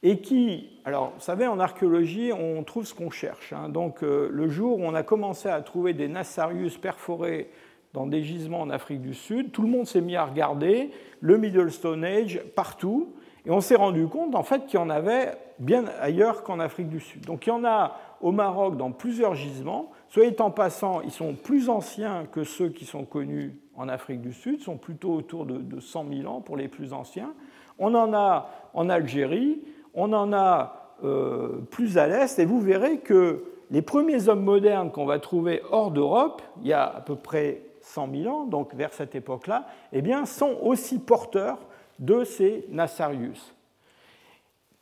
[0.03, 3.53] et qui, alors vous savez, en archéologie, on trouve ce qu'on cherche.
[3.53, 3.69] Hein.
[3.69, 7.51] Donc euh, le jour où on a commencé à trouver des Nassarius perforés
[7.93, 10.91] dans des gisements en Afrique du Sud, tout le monde s'est mis à regarder
[11.21, 14.91] le Middle Stone Age partout, et on s'est rendu compte en fait qu'il y en
[14.91, 17.27] avait bien ailleurs qu'en Afrique du Sud.
[17.27, 19.91] Donc il y en a au Maroc dans plusieurs gisements.
[20.09, 24.33] Soit en passant, ils sont plus anciens que ceux qui sont connus en Afrique du
[24.33, 27.33] Sud, sont plutôt autour de, de 100 000 ans pour les plus anciens.
[27.79, 29.61] On en a en Algérie,
[29.95, 34.93] on en a euh, plus à l'est, et vous verrez que les premiers hommes modernes
[34.93, 38.75] qu'on va trouver hors d'Europe, il y a à peu près 100 000 ans, donc
[38.75, 41.59] vers cette époque-là, eh bien, sont aussi porteurs
[41.99, 43.53] de ces Nassarius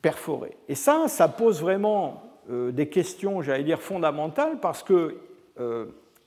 [0.01, 0.57] perforés.
[0.67, 5.15] Et ça, ça pose vraiment euh, des questions, j'allais dire, fondamentales, parce qu'il
[5.59, 5.85] euh,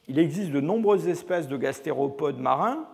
[0.08, 2.84] existe de nombreuses espèces de gastéropodes marins.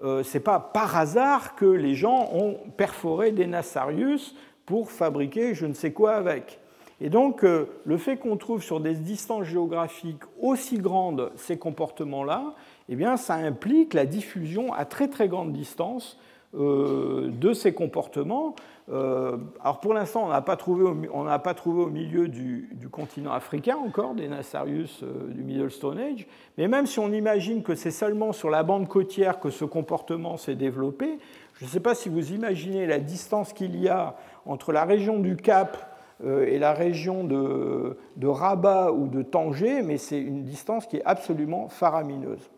[0.00, 4.34] Ce n'est pas par hasard que les gens ont perforé des Nassarius
[4.72, 6.58] pour fabriquer je ne sais quoi avec.
[7.02, 12.54] Et donc, euh, le fait qu'on trouve sur des distances géographiques aussi grandes ces comportements-là,
[12.88, 16.18] eh bien, ça implique la diffusion à très très grande distance
[16.54, 18.54] euh, de ces comportements.
[18.90, 23.76] Euh, alors pour l'instant, on n'a pas, pas trouvé au milieu du, du, continent africain
[23.76, 28.32] encore des Nassarius du Middle Stone Age, mais même si on imagine que c'est seulement
[28.32, 31.18] sur la bande côtière que ce comportement s'est développé,
[31.54, 34.16] je ne sais pas si vous imaginez la distance qu'il y a
[34.46, 39.98] entre la région du Cap euh, et la région de, Rabat ou de Tanger, mais
[39.98, 42.50] c'est une distance qui est absolument faramineuse.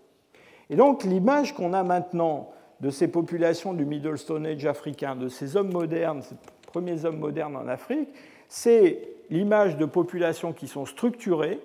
[0.71, 5.29] Et donc l'image qu'on a maintenant de ces populations du Middle Stone Age africain, de
[5.29, 8.09] ces hommes modernes, ces premiers hommes modernes en Afrique,
[8.49, 11.61] c'est l'image de populations qui sont structurées,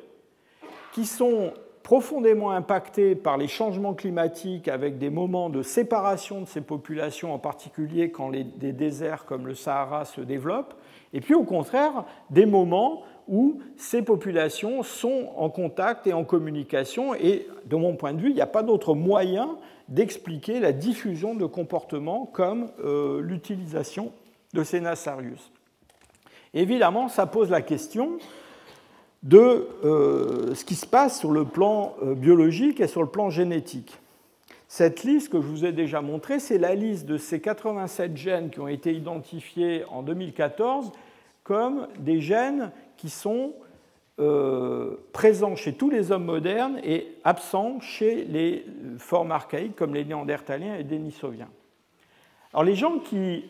[0.94, 1.54] qui sont
[1.90, 7.40] profondément impactées par les changements climatiques avec des moments de séparation de ces populations, en
[7.40, 10.76] particulier quand des déserts comme le Sahara se développent,
[11.14, 17.16] et puis au contraire des moments où ces populations sont en contact et en communication,
[17.16, 21.34] et de mon point de vue, il n'y a pas d'autre moyen d'expliquer la diffusion
[21.34, 24.12] de comportements comme euh, l'utilisation
[24.54, 25.52] de ces Nassarius.
[26.54, 28.20] Évidemment, ça pose la question
[29.24, 33.30] de euh, ce qui se passe sur le plan euh, biologique et sur le plan
[33.30, 34.00] génétique.
[34.68, 38.50] Cette liste que je vous ai déjà montrée, c'est la liste de ces 87 gènes
[38.50, 40.92] qui ont été identifiés en 2014
[41.44, 43.54] comme des gènes qui sont
[44.20, 48.66] euh, présents chez tous les hommes modernes et absents chez les
[49.00, 51.50] formes archaïques comme les néandertaliens et dénisoviens.
[52.54, 53.46] Alors les gens qui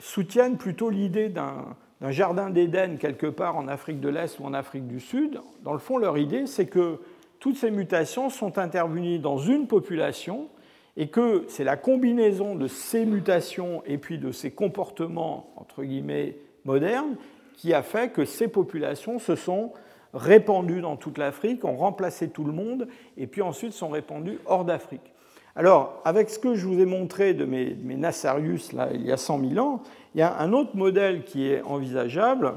[0.00, 1.76] soutiennent plutôt l'idée d'un
[2.10, 5.78] jardin d'Éden quelque part en Afrique de l'Est ou en Afrique du Sud, dans le
[5.78, 6.98] fond, leur idée, c'est que
[7.38, 10.48] toutes ces mutations sont intervenues dans une population
[10.96, 16.36] et que c'est la combinaison de ces mutations et puis de ces comportements, entre guillemets,
[16.64, 17.16] modernes,
[17.54, 19.72] qui a fait que ces populations se sont
[20.14, 24.64] répandues dans toute l'Afrique, ont remplacé tout le monde, et puis ensuite sont répandues hors
[24.64, 25.11] d'Afrique.
[25.54, 29.12] Alors, avec ce que je vous ai montré de mes, mes Nassarius, là, il y
[29.12, 29.82] a 100 000 ans,
[30.14, 32.54] il y a un autre modèle qui est envisageable,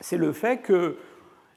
[0.00, 0.96] c'est le fait que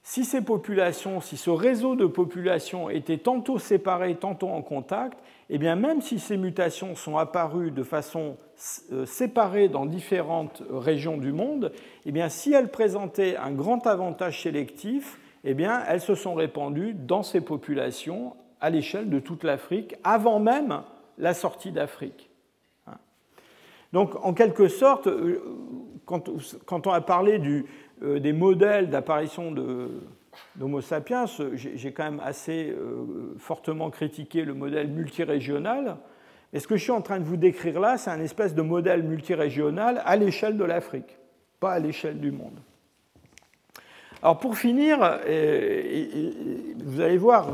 [0.08, 5.18] si ces populations, si ce réseau de populations était tantôt séparé, tantôt en contact,
[5.50, 8.38] eh bien même si ces mutations sont apparues de façon
[8.92, 11.72] euh, séparée dans différentes régions du monde,
[12.06, 16.94] eh bien si elles présentaient un grand avantage sélectif, eh bien elles se sont répandues
[16.94, 18.36] dans ces populations
[18.66, 20.82] à l'échelle de toute l'Afrique avant même
[21.20, 22.32] la sortie d'Afrique.
[22.88, 22.98] Hein.
[23.94, 25.40] Donc en quelque sorte, euh,
[26.08, 27.40] quand on a parlé
[28.02, 34.88] euh, des modèles d'apparition d'Homo sapiens, j'ai quand même assez euh, fortement critiqué le modèle
[34.88, 35.98] multirégional.
[36.52, 38.64] Et ce que je suis en train de vous décrire là, c'est un espèce de
[38.64, 41.20] modèle multirégional à l'échelle de l'Afrique,
[41.60, 42.58] pas à l'échelle du monde.
[44.24, 44.98] Alors pour finir,
[46.84, 47.52] vous allez voir,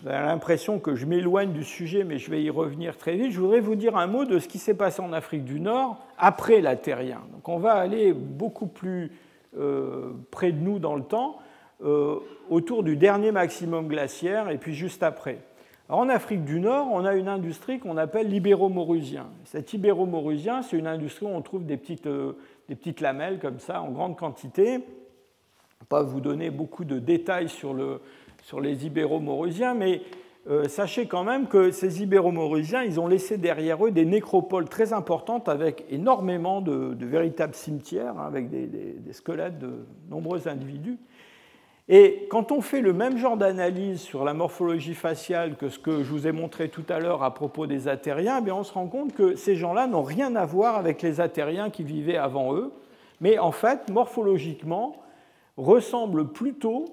[0.00, 3.32] vous avez l'impression que je m'éloigne du sujet, mais je vais y revenir très vite.
[3.32, 5.98] Je voudrais vous dire un mot de ce qui s'est passé en Afrique du Nord
[6.18, 7.20] après la Terrien.
[7.32, 9.10] Donc on va aller beaucoup plus
[9.56, 11.38] euh, près de nous dans le temps,
[11.82, 12.16] euh,
[12.48, 15.38] autour du dernier maximum glaciaire et puis juste après.
[15.88, 19.26] en Afrique du Nord, on a une industrie qu'on appelle l'ibéro-maurusien.
[19.44, 22.36] Cet ibéro-maurusien, c'est une industrie où on trouve des petites, euh,
[22.68, 24.64] des petites lamelles comme ça en grande quantité.
[24.64, 28.00] Je ne vais pas vous donner beaucoup de détails sur, le,
[28.48, 30.00] sur les ibéro-maurusiens, mais
[30.48, 34.94] euh, sachez quand même que ces Ibéro-Maurusiens, ils ont laissé derrière eux des nécropoles très
[34.94, 40.96] importantes avec énormément de, véritables cimetières, hein, avec des, squelettes de nombreux individus.
[41.90, 46.02] Et quand on fait le même genre d'analyse sur la morphologie faciale que ce que
[46.02, 48.86] je vous ai montré tout à l'heure à propos des Atériens, eh on se rend
[48.86, 52.72] compte que ces gens-là n'ont rien à voir avec les Atériens qui vivaient avant eux,
[53.20, 54.96] mais en fait, morphologiquement,
[55.58, 56.86] ressemblent plutôt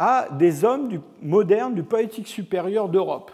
[0.00, 0.88] à des hommes
[1.20, 3.30] modernes du poétique supérieur d'Europe.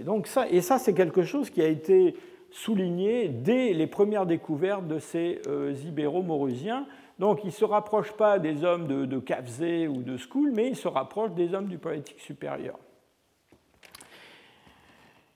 [0.00, 2.16] Et, donc ça, et ça, c'est quelque chose qui a été
[2.50, 6.86] souligné dès les premières découvertes de ces euh, ibéro-maurusiens.
[7.18, 10.76] Donc ils ne se rapprochent pas des hommes de, de ou de School, mais ils
[10.76, 12.78] se rapprochent des hommes du poétique supérieur.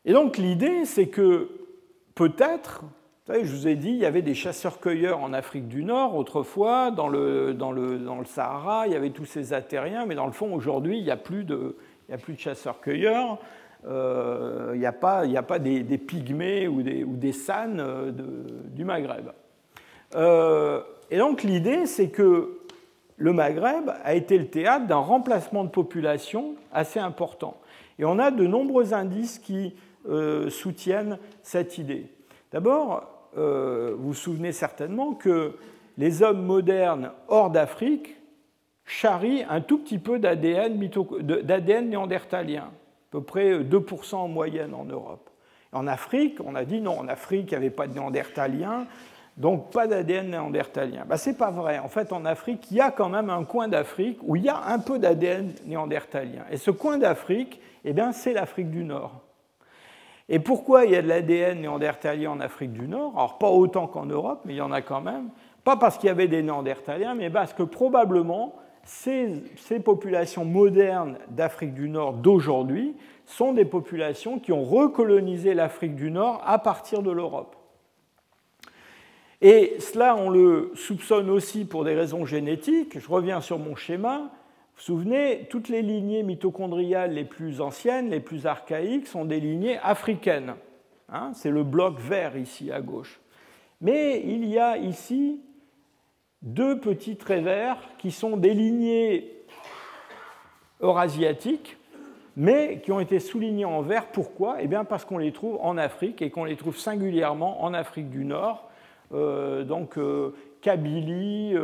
[0.07, 1.51] Et donc l'idée, c'est que
[2.15, 2.85] peut-être
[3.29, 7.09] je vous ai dit, il y avait des chasseurs-cueilleurs en Afrique du Nord autrefois, dans
[7.09, 10.33] le, dans, le, dans le, Sahara, il y avait tous ces Atériens, mais dans le
[10.33, 11.77] fond, aujourd'hui, il n'y a plus de,
[12.09, 13.39] de chasseurs-cueilleurs.
[13.87, 18.13] Euh, il n'y a pas, a pas des, pygmées ou des, ou des sans euh,
[18.65, 19.31] du Maghreb.
[20.17, 22.59] Euh, et donc l'idée, c'est que
[23.17, 27.57] le Maghreb a été le théâtre d'un remplacement de population assez important.
[27.99, 29.75] Et on a de nombreux indices qui
[30.49, 32.07] soutiennent cette idée.
[32.53, 35.57] D'abord, euh, vous vous souvenez certainement que
[35.99, 38.17] les hommes modernes hors d'Afrique
[38.85, 40.79] charrient un tout petit peu d'ADN
[41.89, 45.31] néandertalien, à peu près 2% en moyenne en Europe.
[45.73, 48.87] En Afrique, on a dit non, en Afrique, il n'y avait pas de néandertaliens,
[49.37, 51.05] donc pas d'ADN néandertalien.
[51.07, 51.79] Ben, Ce n'est pas vrai.
[51.79, 54.49] En fait, en Afrique, il y a quand même un coin d'Afrique où il y
[54.49, 56.45] a un peu d'ADN néandertalien.
[56.51, 59.23] Et ce coin d'Afrique, eh c'est l'Afrique du Nord.
[60.33, 63.13] Et pourquoi il y a de l'ADN néandertalien en Afrique du Nord?
[63.17, 65.29] Alors pas autant qu'en Europe, mais il y en a quand même.
[65.65, 68.55] Pas parce qu'il y avait des néandertaliens, mais parce que probablement
[68.85, 69.43] ces,
[69.85, 72.95] populations modernes d'Afrique du Nord d'aujourd'hui
[73.27, 77.57] sont des populations qui ont recolonisé l'Afrique du Nord à partir de l'Europe.
[79.43, 82.99] Et cela, on le soupçonne aussi pour des raisons génétiques.
[82.99, 84.31] Je reviens sur mon schéma.
[84.81, 89.79] Vous souvenez, toutes les lignées mitochondriales les plus anciennes, les plus archaïques, sont des lignées
[89.81, 90.55] africaines.
[91.11, 93.21] Hein, c'est le bloc vert ici à gauche.
[93.83, 95.43] Mais il y a ici
[96.41, 99.31] deux petits traits verts qui sont des lignées
[100.81, 101.77] eurasiatiques,
[102.35, 104.07] mais qui ont été soulignés en vert.
[104.07, 104.63] Pourquoi?
[104.63, 108.09] Eh bien parce qu'on les trouve en Afrique et qu'on les trouve singulièrement en Afrique
[108.09, 108.71] du Nord.
[109.13, 111.55] Euh, donc, euh, Kabylie,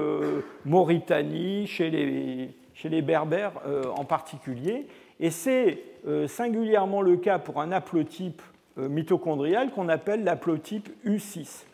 [0.66, 3.52] Mauritanie, chez les, chez les Berbères
[3.96, 4.86] en particulier.
[5.18, 5.82] Et c'est
[6.28, 8.42] singulièrement le cas pour un haplotype
[8.76, 11.64] mitochondrial qu'on appelle l'haplotype U6.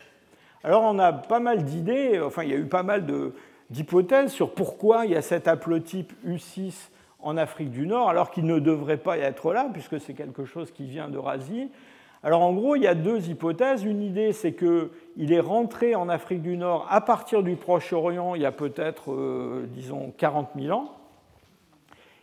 [0.63, 3.05] Alors on a pas mal d'idées, enfin il y a eu pas mal
[3.69, 6.89] d'hypothèses sur pourquoi il y a cet haplotype U6
[7.19, 10.45] en Afrique du Nord, alors qu'il ne devrait pas y être là, puisque c'est quelque
[10.45, 11.69] chose qui vient d'Eurasie.
[12.23, 13.83] Alors en gros, il y a deux hypothèses.
[13.83, 18.41] Une idée, c'est qu'il est rentré en Afrique du Nord à partir du Proche-Orient il
[18.41, 20.93] y a peut-être, euh, disons, 40 000 ans.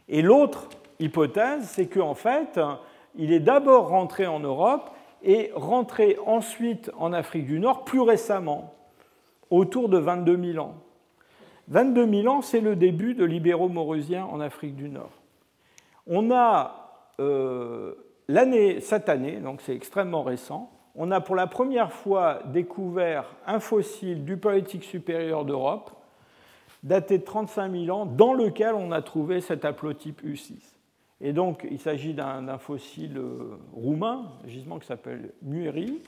[0.09, 2.59] Et l'autre hypothèse, c'est qu'en fait,
[3.15, 4.91] il est d'abord rentré en Europe
[5.23, 8.75] et rentré ensuite en Afrique du Nord plus récemment,
[9.51, 10.75] autour de 22 000 ans.
[11.69, 15.13] 22 000 ans, c'est le début de l'ibéro-maurusien en Afrique du Nord.
[16.07, 17.95] On a euh,
[18.81, 24.25] cette année, donc c'est extrêmement récent, on a pour la première fois découvert un fossile
[24.25, 25.93] du Paléolithique supérieur d'Europe,
[26.83, 30.55] daté de 35 000 ans, dans lequel on a trouvé cet haplotype U6.
[31.21, 36.01] Et donc, il s'agit d'un fossile euh, roumain, un gisement qui s'appelle Mueri.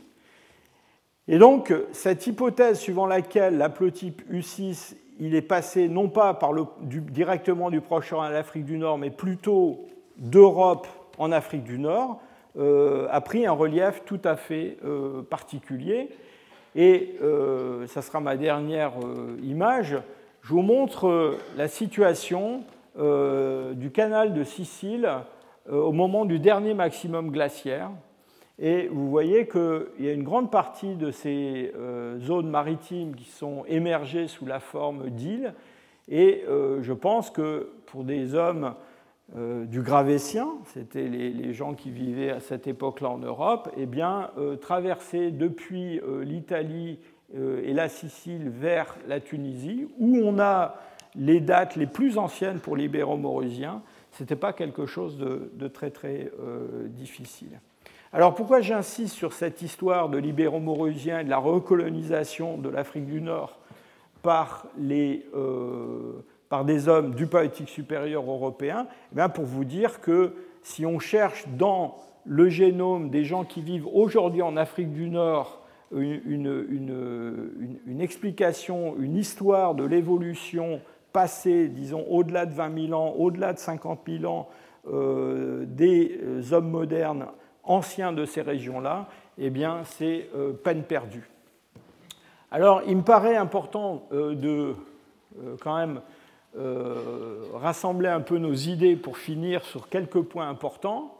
[1.29, 6.39] Et donc, cette hypothèse suivant laquelle l'haplotype U6 il est passé non pas
[6.83, 10.89] directement du Proche-Orient à l'Afrique du Nord, mais plutôt d'Europe
[11.19, 12.21] en Afrique du Nord,
[12.59, 16.11] euh, a pris un relief tout à fait euh, particulier.
[16.75, 17.19] Et
[17.87, 18.93] ça sera ma dernière
[19.43, 19.99] image.
[20.41, 22.65] Je vous montre la situation
[22.99, 25.09] euh, du canal de Sicile
[25.71, 27.91] euh, au moment du dernier maximum glaciaire.
[28.59, 33.31] Et vous voyez qu'il y a une grande partie de ces euh, zones maritimes qui
[33.31, 35.55] sont émergées sous la forme d'îles.
[36.09, 38.75] Et je pense que pour des hommes
[39.35, 45.31] du Gravétien, c'était les, gens qui vivaient à cette époque-là en Europe, eh bien, traverser
[45.31, 46.99] depuis l'Italie
[47.35, 50.75] et la Sicile vers la Tunisie, où on a
[51.14, 56.31] les dates les plus anciennes pour l'ibéro-maurusiens, ce n'était pas quelque chose de, très très
[56.41, 57.61] euh, difficile.
[58.12, 63.23] Alors pourquoi j'insiste sur cette histoire de l'ibéro-maurusien et de la recolonisation de l'Afrique du
[63.23, 63.59] Nord
[64.23, 68.86] par, les, euh, par des hommes du politique supérieur européen
[69.16, 71.96] eh Pour vous dire que si on cherche dans
[72.26, 76.36] le génome des gens qui vivent aujourd'hui en Afrique du Nord une,
[78.00, 80.82] explication, une histoire de l'évolution
[81.14, 84.50] passé, disons, au-delà de 20 000 ans, au-delà de 50 000 ans,
[84.92, 87.28] euh, des euh, hommes modernes
[87.64, 91.30] anciens de ces régions-là, eh bien, c'est euh, peine perdue.
[92.50, 94.74] Alors, il me paraît important de
[95.62, 96.03] quand même
[97.55, 101.18] rassembler un peu nos idées pour finir sur quelques points importants.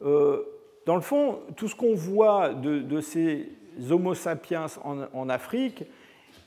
[0.00, 3.48] dans le fond, tout ce qu'on voit de, ces
[3.90, 5.84] Homo sapiens en, Afrique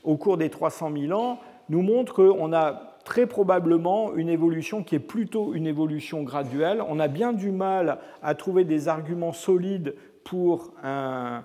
[0.04, 4.94] au cours des 300 000 ans, nous montre qu'on a très probablement une évolution qui
[4.94, 6.82] est plutôt une évolution graduelle.
[6.88, 9.94] On a bien du mal à trouver des arguments solides
[10.24, 11.42] pour un,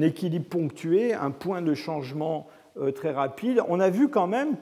[0.00, 3.62] équilibre ponctué, un point de changement euh, très rapide.
[3.68, 4.56] On a vu quand même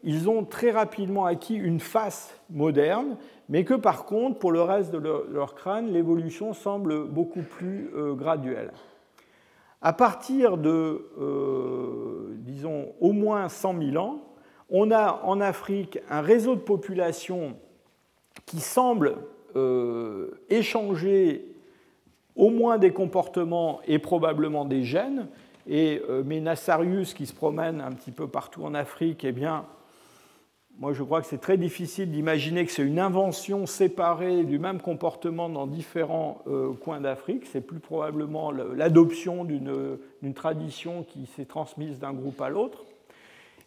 [0.00, 3.16] qu'ils ont très rapidement acquis une face moderne,
[3.48, 8.14] mais que par contre, pour le reste de leur, crâne, l'évolution semble beaucoup plus euh,
[8.14, 8.72] graduelle.
[9.82, 14.20] À partir de, euh, disons, au moins 100 000 ans,
[14.68, 17.56] on a en Afrique un réseau de population
[18.46, 19.16] qui semble
[19.56, 21.46] euh, échanger
[22.36, 25.28] au moins des comportements et probablement des gènes.
[25.66, 29.66] Et euh, Nassarius, qui se promène un petit peu partout en Afrique, eh bien,
[30.80, 34.80] moi, je crois que c'est très difficile d'imaginer que c'est une invention séparée du même
[34.80, 37.44] comportement dans différents euh, coins d'Afrique.
[37.44, 42.86] C'est plus probablement l'adoption d'une tradition qui s'est transmise d'un groupe à l'autre.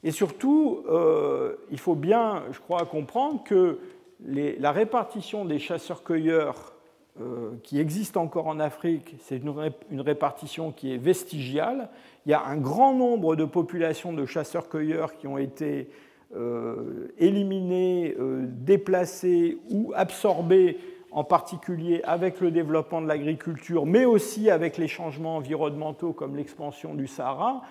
[0.03, 3.77] Et surtout, euh, il faut bien, je crois, comprendre que
[4.25, 6.73] la répartition des chasseurs-cueilleurs
[7.21, 11.89] euh, qui existe encore en Afrique, c'est une, répartition qui est vestigiale.
[12.25, 15.89] Il y a un grand nombre de populations de chasseurs-cueilleurs qui ont été
[16.35, 20.77] euh, éliminés, euh, déplacés ou absorbés,
[21.11, 26.95] en particulier avec le développement de l'agriculture, mais aussi avec les changements environnementaux comme l'expansion
[26.95, 27.61] du Sahara.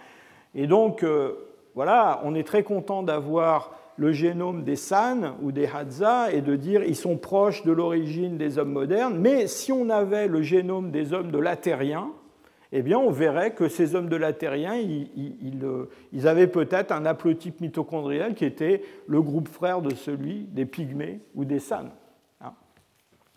[0.54, 1.32] Et donc, euh,
[1.74, 6.56] voilà, on est très content d'avoir le génome des San ou des Hadza et de
[6.56, 10.90] dire ils sont proches de l'origine des hommes modernes, mais si on avait le génome
[10.90, 12.10] des hommes de l'Atérien,
[12.72, 17.04] eh bien, on verrait que ces hommes de la Terrien, euh, ils, avaient peut-être un
[17.04, 21.90] haplotype mitochondrial qui était le groupe frère de celui des pygmées ou des San.
[22.40, 22.52] Hein.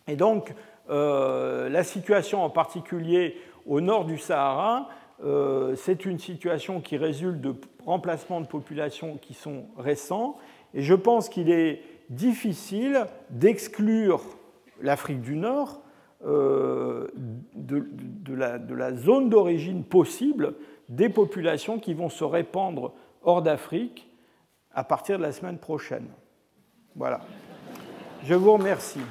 [0.07, 0.53] Et donc,
[0.89, 4.89] euh, la situation en particulier au nord du Sahara,
[5.75, 7.55] c'est une situation qui résulte de
[7.85, 10.37] remplacements de populations qui sont récents.
[10.73, 14.21] Et je pense qu'il est difficile d'exclure
[14.81, 15.81] l'Afrique du Nord
[16.23, 17.11] de,
[18.33, 20.55] la, de, la, zone d'origine possible
[20.89, 22.93] des populations qui vont se répandre
[23.23, 24.07] hors d'Afrique
[24.73, 26.07] à partir de la semaine prochaine.
[26.95, 27.21] Voilà.
[28.23, 29.01] Je vous remercie.